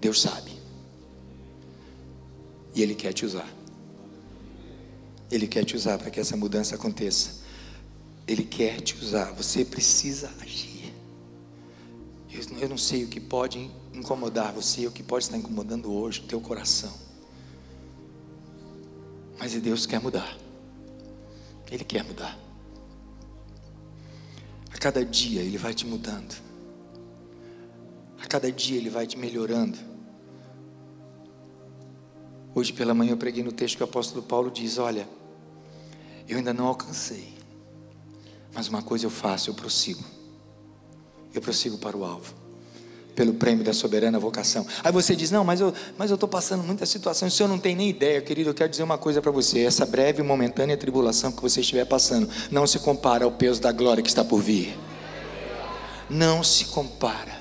Deus 0.00 0.20
sabe. 0.20 0.52
E 2.74 2.82
Ele 2.82 2.94
quer 2.94 3.12
te 3.12 3.26
usar. 3.26 3.48
Ele 5.30 5.46
quer 5.46 5.64
te 5.64 5.76
usar 5.76 5.98
para 5.98 6.10
que 6.10 6.20
essa 6.20 6.36
mudança 6.36 6.74
aconteça. 6.74 7.42
Ele 8.26 8.44
quer 8.44 8.80
te 8.80 8.96
usar. 9.02 9.32
Você 9.32 9.64
precisa 9.64 10.30
agir. 10.40 10.68
Eu, 12.60 12.68
não 12.68 12.78
sei 12.78 13.04
o 13.04 13.08
que 13.08 13.20
pode 13.20 13.70
incomodar 13.92 14.52
você, 14.52 14.86
o 14.86 14.92
que 14.92 15.02
pode 15.02 15.24
estar 15.24 15.36
incomodando 15.36 15.92
hoje 15.92 16.20
o 16.20 16.24
teu 16.24 16.40
coração. 16.40 16.92
Mas 19.38 19.52
Deus 19.54 19.86
quer 19.86 20.00
mudar. 20.00 20.36
Ele 21.70 21.84
quer 21.84 22.04
mudar. 22.04 22.38
A 24.72 24.78
cada 24.78 25.04
dia 25.04 25.40
Ele 25.40 25.58
vai 25.58 25.74
te 25.74 25.86
mudando. 25.86 26.47
Cada 28.28 28.52
dia 28.52 28.76
Ele 28.76 28.90
vai 28.90 29.06
te 29.06 29.16
melhorando. 29.16 29.78
Hoje 32.54 32.72
pela 32.72 32.92
manhã 32.92 33.12
eu 33.12 33.16
preguei 33.16 33.42
no 33.42 33.52
texto 33.52 33.76
que 33.76 33.82
o 33.82 33.84
apóstolo 33.84 34.22
Paulo 34.22 34.50
diz: 34.50 34.78
Olha, 34.78 35.08
eu 36.28 36.36
ainda 36.36 36.52
não 36.52 36.66
alcancei, 36.66 37.32
mas 38.52 38.68
uma 38.68 38.82
coisa 38.82 39.06
eu 39.06 39.10
faço, 39.10 39.48
eu 39.48 39.54
prossigo. 39.54 40.04
Eu 41.32 41.40
prossigo 41.40 41.78
para 41.78 41.96
o 41.96 42.04
alvo, 42.04 42.34
pelo 43.14 43.34
prêmio 43.34 43.64
da 43.64 43.72
soberana 43.72 44.18
vocação. 44.18 44.66
Aí 44.82 44.90
você 44.90 45.14
diz: 45.14 45.30
Não, 45.30 45.44
mas 45.44 45.60
eu 45.60 45.72
mas 45.96 46.10
estou 46.10 46.28
passando 46.28 46.62
muitas 46.64 46.88
situações, 46.88 47.32
o 47.32 47.36
senhor 47.36 47.48
não 47.48 47.58
tem 47.58 47.76
nem 47.76 47.88
ideia, 47.88 48.20
querido. 48.20 48.50
Eu 48.50 48.54
quero 48.54 48.68
dizer 48.68 48.82
uma 48.82 48.98
coisa 48.98 49.22
para 49.22 49.30
você: 49.30 49.60
essa 49.60 49.86
breve 49.86 50.20
e 50.20 50.24
momentânea 50.24 50.76
tribulação 50.76 51.30
que 51.30 51.40
você 51.40 51.60
estiver 51.60 51.84
passando 51.86 52.28
não 52.50 52.66
se 52.66 52.78
compara 52.80 53.24
ao 53.24 53.32
peso 53.32 53.60
da 53.60 53.72
glória 53.72 54.02
que 54.02 54.08
está 54.08 54.24
por 54.24 54.42
vir. 54.42 54.76
Não 56.10 56.42
se 56.42 56.64
compara. 56.66 57.37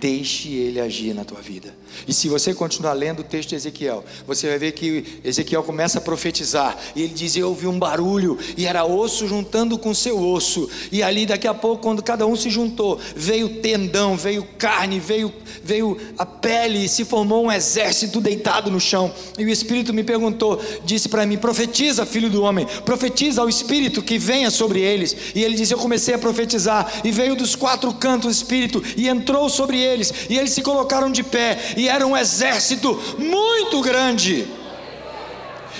Deixe 0.00 0.48
ele 0.48 0.80
agir 0.80 1.14
na 1.14 1.24
tua 1.24 1.40
vida. 1.40 1.74
E 2.06 2.12
se 2.12 2.28
você 2.28 2.52
continuar 2.52 2.92
lendo 2.92 3.20
o 3.20 3.22
texto 3.22 3.50
de 3.50 3.54
Ezequiel, 3.54 4.04
você 4.26 4.48
vai 4.48 4.58
ver 4.58 4.72
que 4.72 5.20
Ezequiel 5.22 5.62
começa 5.62 5.98
a 5.98 6.00
profetizar. 6.00 6.76
E 6.96 7.02
ele 7.02 7.14
diz: 7.14 7.36
Eu 7.36 7.48
ouvi 7.48 7.66
um 7.66 7.78
barulho, 7.78 8.38
e 8.56 8.66
era 8.66 8.84
osso 8.84 9.28
juntando 9.28 9.78
com 9.78 9.94
seu 9.94 10.20
osso. 10.20 10.68
E 10.90 11.02
ali, 11.02 11.26
daqui 11.26 11.46
a 11.46 11.54
pouco, 11.54 11.82
quando 11.82 12.02
cada 12.02 12.26
um 12.26 12.34
se 12.34 12.50
juntou, 12.50 12.98
veio 13.14 13.60
tendão, 13.60 14.16
veio 14.16 14.44
carne, 14.58 14.98
veio, 14.98 15.32
veio 15.62 15.96
a 16.18 16.26
pele, 16.26 16.84
e 16.84 16.88
se 16.88 17.04
formou 17.04 17.44
um 17.44 17.52
exército 17.52 18.20
deitado 18.20 18.70
no 18.70 18.80
chão. 18.80 19.12
E 19.38 19.44
o 19.44 19.48
Espírito 19.48 19.94
me 19.94 20.02
perguntou, 20.02 20.60
disse 20.84 21.08
para 21.08 21.24
mim: 21.24 21.36
Profetiza, 21.36 22.04
filho 22.04 22.28
do 22.28 22.42
homem, 22.42 22.66
profetiza 22.84 23.42
ao 23.42 23.48
Espírito 23.48 24.02
que 24.02 24.18
venha 24.18 24.50
sobre 24.50 24.80
eles. 24.80 25.16
E 25.34 25.42
ele 25.42 25.54
disse: 25.54 25.72
Eu 25.72 25.78
comecei 25.78 26.14
a 26.14 26.18
profetizar, 26.18 27.00
e 27.04 27.12
veio 27.12 27.36
dos 27.36 27.54
quatro 27.54 27.92
cantos 27.94 28.28
o 28.28 28.30
Espírito, 28.30 28.82
e 28.96 29.08
entrou 29.08 29.48
sobre 29.48 29.83
eles, 29.84 30.12
e 30.28 30.38
eles 30.38 30.50
se 30.52 30.62
colocaram 30.62 31.10
de 31.10 31.22
pé. 31.22 31.74
E 31.76 31.88
era 31.88 32.06
um 32.06 32.16
exército 32.16 33.00
muito 33.18 33.80
grande. 33.80 34.48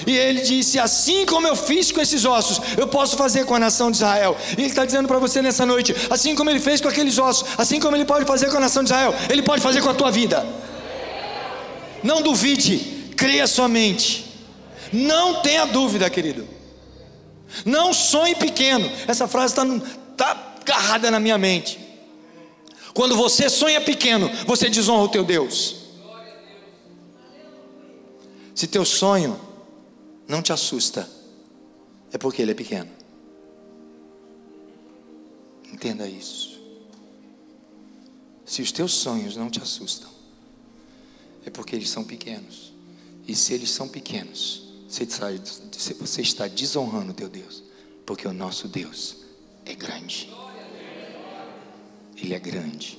E 0.06 0.16
ele 0.16 0.40
disse: 0.42 0.78
Assim 0.78 1.24
como 1.24 1.46
eu 1.46 1.56
fiz 1.56 1.92
com 1.92 2.00
esses 2.00 2.24
ossos, 2.24 2.60
eu 2.76 2.86
posso 2.86 3.16
fazer 3.16 3.44
com 3.44 3.54
a 3.54 3.58
nação 3.58 3.90
de 3.90 3.96
Israel. 3.96 4.36
E 4.56 4.60
ele 4.60 4.70
está 4.70 4.84
dizendo 4.84 5.08
para 5.08 5.18
você 5.18 5.40
nessa 5.40 5.64
noite: 5.64 5.94
Assim 6.10 6.34
como 6.34 6.50
ele 6.50 6.60
fez 6.60 6.80
com 6.80 6.88
aqueles 6.88 7.18
ossos, 7.18 7.48
assim 7.56 7.80
como 7.80 7.96
ele 7.96 8.04
pode 8.04 8.24
fazer 8.24 8.50
com 8.50 8.56
a 8.56 8.60
nação 8.60 8.82
de 8.82 8.90
Israel, 8.90 9.14
ele 9.30 9.42
pode 9.42 9.62
fazer 9.62 9.80
com 9.82 9.88
a 9.88 9.94
tua 9.94 10.10
vida. 10.10 10.44
Não 12.02 12.20
duvide, 12.20 13.12
creia 13.16 13.46
somente. 13.46 14.24
Não 14.92 15.40
tenha 15.40 15.64
dúvida, 15.64 16.08
querido. 16.10 16.46
Não 17.64 17.92
sonhe 17.92 18.34
pequeno. 18.34 18.90
Essa 19.06 19.26
frase 19.26 19.52
está 19.52 19.64
tá 20.16 20.54
agarrada 20.60 21.10
na 21.10 21.20
minha 21.20 21.38
mente. 21.38 21.83
Quando 22.94 23.16
você 23.16 23.50
sonha 23.50 23.80
pequeno, 23.80 24.30
você 24.46 24.70
desonra 24.70 25.02
o 25.02 25.08
teu 25.08 25.24
Deus. 25.24 25.76
Se 28.54 28.68
teu 28.68 28.84
sonho 28.84 29.38
não 30.28 30.40
te 30.40 30.52
assusta, 30.52 31.10
é 32.12 32.16
porque 32.16 32.40
ele 32.40 32.52
é 32.52 32.54
pequeno. 32.54 32.90
Entenda 35.72 36.08
isso. 36.08 36.60
Se 38.46 38.62
os 38.62 38.70
teus 38.70 38.92
sonhos 38.92 39.36
não 39.36 39.50
te 39.50 39.60
assustam, 39.60 40.08
é 41.44 41.50
porque 41.50 41.74
eles 41.74 41.90
são 41.90 42.04
pequenos. 42.04 42.72
E 43.26 43.34
se 43.34 43.52
eles 43.54 43.70
são 43.70 43.88
pequenos, 43.88 44.68
você 45.98 46.22
está 46.22 46.46
desonrando 46.46 47.10
o 47.10 47.14
teu 47.14 47.28
Deus, 47.28 47.64
porque 48.06 48.28
o 48.28 48.32
nosso 48.32 48.68
Deus 48.68 49.16
é 49.66 49.74
grande. 49.74 50.32
Ele 52.24 52.34
é 52.34 52.38
grande. 52.38 52.98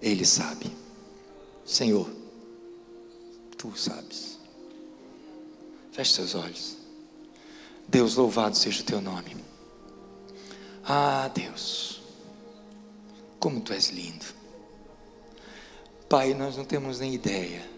Ele 0.00 0.24
sabe. 0.24 0.70
Senhor, 1.64 2.08
Tu 3.56 3.76
sabes. 3.76 4.38
Feche 5.92 6.12
seus 6.12 6.34
olhos. 6.34 6.76
Deus, 7.88 8.16
louvado 8.16 8.56
seja 8.56 8.82
o 8.82 8.84
teu 8.84 9.00
nome. 9.00 9.36
Ah, 10.84 11.30
Deus, 11.34 12.02
como 13.40 13.60
tu 13.60 13.72
és 13.72 13.88
lindo. 13.88 14.24
Pai, 16.08 16.34
nós 16.34 16.56
não 16.56 16.64
temos 16.64 17.00
nem 17.00 17.14
ideia 17.14 17.68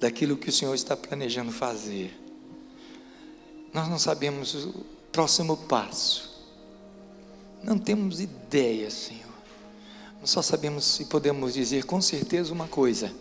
daquilo 0.00 0.36
que 0.36 0.48
o 0.48 0.52
Senhor 0.52 0.74
está 0.74 0.96
planejando 0.96 1.52
fazer. 1.52 2.18
Nós 3.72 3.88
não 3.88 3.98
sabemos 3.98 4.54
o 4.54 4.84
próximo 5.12 5.56
passo. 5.56 6.31
Não 7.62 7.78
temos 7.78 8.20
ideia, 8.20 8.90
Senhor. 8.90 9.32
Nós 10.20 10.30
só 10.30 10.42
sabemos 10.42 11.00
e 11.00 11.04
podemos 11.04 11.54
dizer 11.54 11.84
com 11.84 12.00
certeza 12.00 12.52
uma 12.52 12.68
coisa 12.68 13.12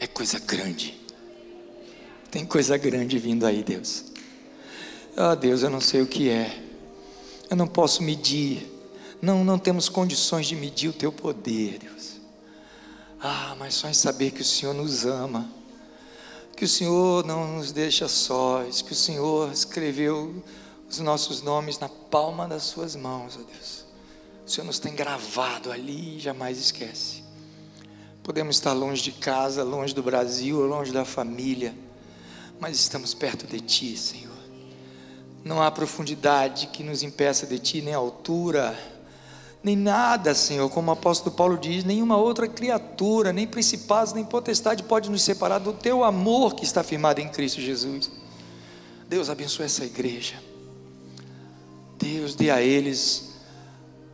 é 0.00 0.06
coisa 0.06 0.38
grande. 0.38 0.98
Tem 2.30 2.44
coisa 2.44 2.76
grande 2.76 3.18
vindo 3.18 3.44
aí, 3.44 3.62
Deus. 3.62 4.04
Ah, 5.16 5.34
Deus, 5.34 5.62
eu 5.62 5.70
não 5.70 5.80
sei 5.80 6.02
o 6.02 6.06
que 6.06 6.28
é. 6.28 6.62
Eu 7.50 7.56
não 7.56 7.66
posso 7.66 8.02
medir. 8.02 8.72
Não, 9.20 9.44
não 9.44 9.58
temos 9.58 9.88
condições 9.88 10.46
de 10.46 10.54
medir 10.54 10.88
o 10.88 10.92
teu 10.92 11.10
poder, 11.10 11.78
Deus. 11.78 12.18
Ah, 13.20 13.56
mas 13.58 13.74
só 13.74 13.88
em 13.88 13.94
saber 13.94 14.30
que 14.30 14.42
o 14.42 14.44
Senhor 14.44 14.72
nos 14.72 15.04
ama, 15.04 15.50
que 16.56 16.64
o 16.64 16.68
Senhor 16.68 17.26
não 17.26 17.56
nos 17.56 17.72
deixa 17.72 18.06
sós, 18.06 18.80
que 18.80 18.92
o 18.92 18.96
Senhor 18.96 19.52
escreveu 19.52 20.40
os 20.90 20.98
nossos 21.00 21.42
nomes 21.42 21.78
na 21.78 21.88
palma 21.88 22.48
das 22.48 22.62
Suas 22.62 22.96
mãos, 22.96 23.38
ó 23.38 23.52
Deus. 23.52 23.84
O 24.46 24.50
Senhor 24.50 24.66
nos 24.66 24.78
tem 24.78 24.94
gravado 24.94 25.70
ali 25.70 26.16
e 26.16 26.20
jamais 26.20 26.58
esquece. 26.58 27.22
Podemos 28.22 28.56
estar 28.56 28.72
longe 28.72 29.02
de 29.02 29.12
casa, 29.12 29.62
longe 29.62 29.94
do 29.94 30.02
Brasil, 30.02 30.60
longe 30.60 30.92
da 30.92 31.04
família, 31.04 31.74
mas 32.58 32.78
estamos 32.78 33.12
perto 33.12 33.46
de 33.46 33.60
Ti, 33.60 33.96
Senhor. 33.96 34.36
Não 35.44 35.62
há 35.62 35.70
profundidade 35.70 36.68
que 36.68 36.82
nos 36.82 37.02
impeça 37.02 37.46
de 37.46 37.58
Ti, 37.58 37.82
nem 37.82 37.94
altura, 37.94 38.78
nem 39.62 39.76
nada, 39.76 40.34
Senhor, 40.34 40.70
como 40.70 40.90
o 40.90 40.94
apóstolo 40.94 41.34
Paulo 41.34 41.58
diz, 41.58 41.84
nenhuma 41.84 42.16
outra 42.16 42.48
criatura, 42.48 43.32
nem 43.32 43.46
principados, 43.46 44.12
nem 44.12 44.24
potestade 44.24 44.82
pode 44.82 45.10
nos 45.10 45.22
separar 45.22 45.58
do 45.58 45.72
teu 45.72 46.04
amor 46.04 46.54
que 46.54 46.64
está 46.64 46.82
firmado 46.82 47.20
em 47.20 47.28
Cristo 47.28 47.60
Jesus. 47.60 48.10
Deus 49.08 49.28
abençoe 49.28 49.66
essa 49.66 49.84
igreja. 49.84 50.47
Deus 51.98 52.34
dê 52.36 52.50
a 52.50 52.62
eles 52.62 53.30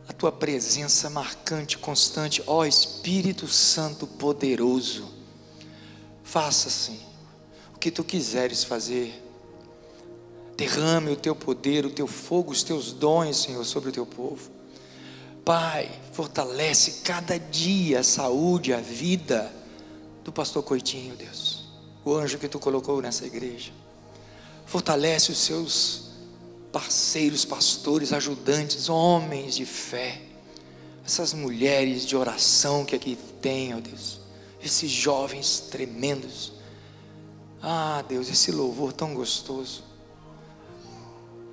a 0.07 0.13
tua 0.13 0.31
presença 0.31 1.09
marcante, 1.09 1.77
constante, 1.77 2.43
ó 2.47 2.65
Espírito 2.65 3.47
Santo 3.47 4.07
poderoso. 4.07 5.07
Faça 6.23 6.67
assim 6.67 6.99
o 7.75 7.79
que 7.79 7.91
tu 7.91 8.03
quiseres 8.03 8.63
fazer. 8.63 9.21
Derrame 10.57 11.11
o 11.11 11.15
teu 11.15 11.35
poder, 11.35 11.85
o 11.85 11.91
teu 11.91 12.07
fogo, 12.07 12.51
os 12.51 12.63
teus 12.63 12.91
dons, 12.91 13.37
Senhor, 13.37 13.63
sobre 13.63 13.89
o 13.89 13.93
teu 13.93 14.05
povo. 14.05 14.49
Pai, 15.43 15.91
fortalece 16.11 17.01
cada 17.03 17.37
dia 17.37 17.99
a 17.99 18.03
saúde, 18.03 18.73
a 18.73 18.79
vida 18.79 19.53
do 20.23 20.31
pastor 20.31 20.63
Coitinho, 20.63 21.15
Deus, 21.15 21.65
o 22.03 22.15
anjo 22.15 22.39
que 22.39 22.47
tu 22.47 22.57
colocou 22.57 22.99
nessa 22.99 23.25
igreja. 23.27 23.71
Fortalece 24.65 25.31
os 25.31 25.37
seus 25.37 26.04
parceiros, 26.75 27.45
pastores, 27.45 28.11
ajudantes, 28.11 28.89
homens 28.89 29.55
de 29.55 29.65
fé, 29.65 30.21
essas 31.05 31.33
mulheres 31.33 32.05
de 32.05 32.17
oração 32.17 32.83
que 32.83 32.93
aqui 32.93 33.17
tem, 33.41 33.73
ó 33.73 33.79
Deus, 33.79 34.19
esses 34.61 34.91
jovens 34.91 35.61
tremendos. 35.71 36.51
Ah, 37.63 38.03
Deus, 38.09 38.27
esse 38.27 38.51
louvor 38.51 38.91
tão 38.91 39.13
gostoso. 39.13 39.85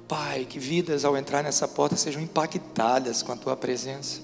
Pai, 0.08 0.44
que 0.44 0.58
vidas 0.58 1.04
ao 1.04 1.16
entrar 1.16 1.44
nessa 1.44 1.68
porta 1.68 1.94
sejam 1.94 2.20
impactadas 2.20 3.22
com 3.22 3.30
a 3.30 3.36
tua 3.36 3.56
presença. 3.56 4.20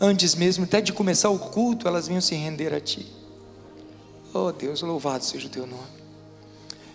Antes 0.00 0.34
mesmo 0.34 0.64
até 0.64 0.80
de 0.80 0.94
começar 0.94 1.28
o 1.28 1.38
culto, 1.38 1.86
elas 1.86 2.08
venham 2.08 2.22
se 2.22 2.34
render 2.34 2.72
a 2.72 2.80
ti. 2.80 3.06
Oh 4.32 4.50
Deus, 4.50 4.80
louvado 4.80 5.26
seja 5.26 5.46
o 5.46 5.50
teu 5.50 5.66
nome. 5.66 6.06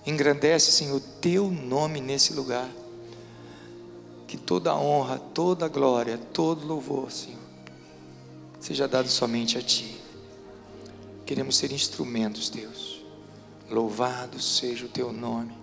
Engrandece, 0.08 0.72
Senhor, 0.72 0.98
o 0.98 1.00
teu 1.00 1.52
nome 1.52 2.02
nesse 2.02 2.34
lugar. 2.34 2.81
Que 4.32 4.38
toda 4.38 4.74
honra, 4.74 5.20
toda 5.20 5.68
glória, 5.68 6.18
todo 6.18 6.66
louvor, 6.66 7.12
Senhor, 7.12 7.38
seja 8.62 8.88
dado 8.88 9.10
somente 9.10 9.58
a 9.58 9.62
ti. 9.62 10.00
Queremos 11.26 11.58
ser 11.58 11.74
instrumentos, 11.74 12.50
Deus. 12.50 13.04
Louvado 13.70 14.40
seja 14.40 14.86
o 14.86 14.90
teu 14.90 15.12
nome 15.12 15.60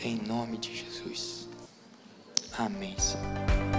em 0.00 0.16
nome 0.16 0.58
de 0.58 0.74
Jesus. 0.74 1.48
Amém, 2.58 2.96
Senhor. 2.98 3.69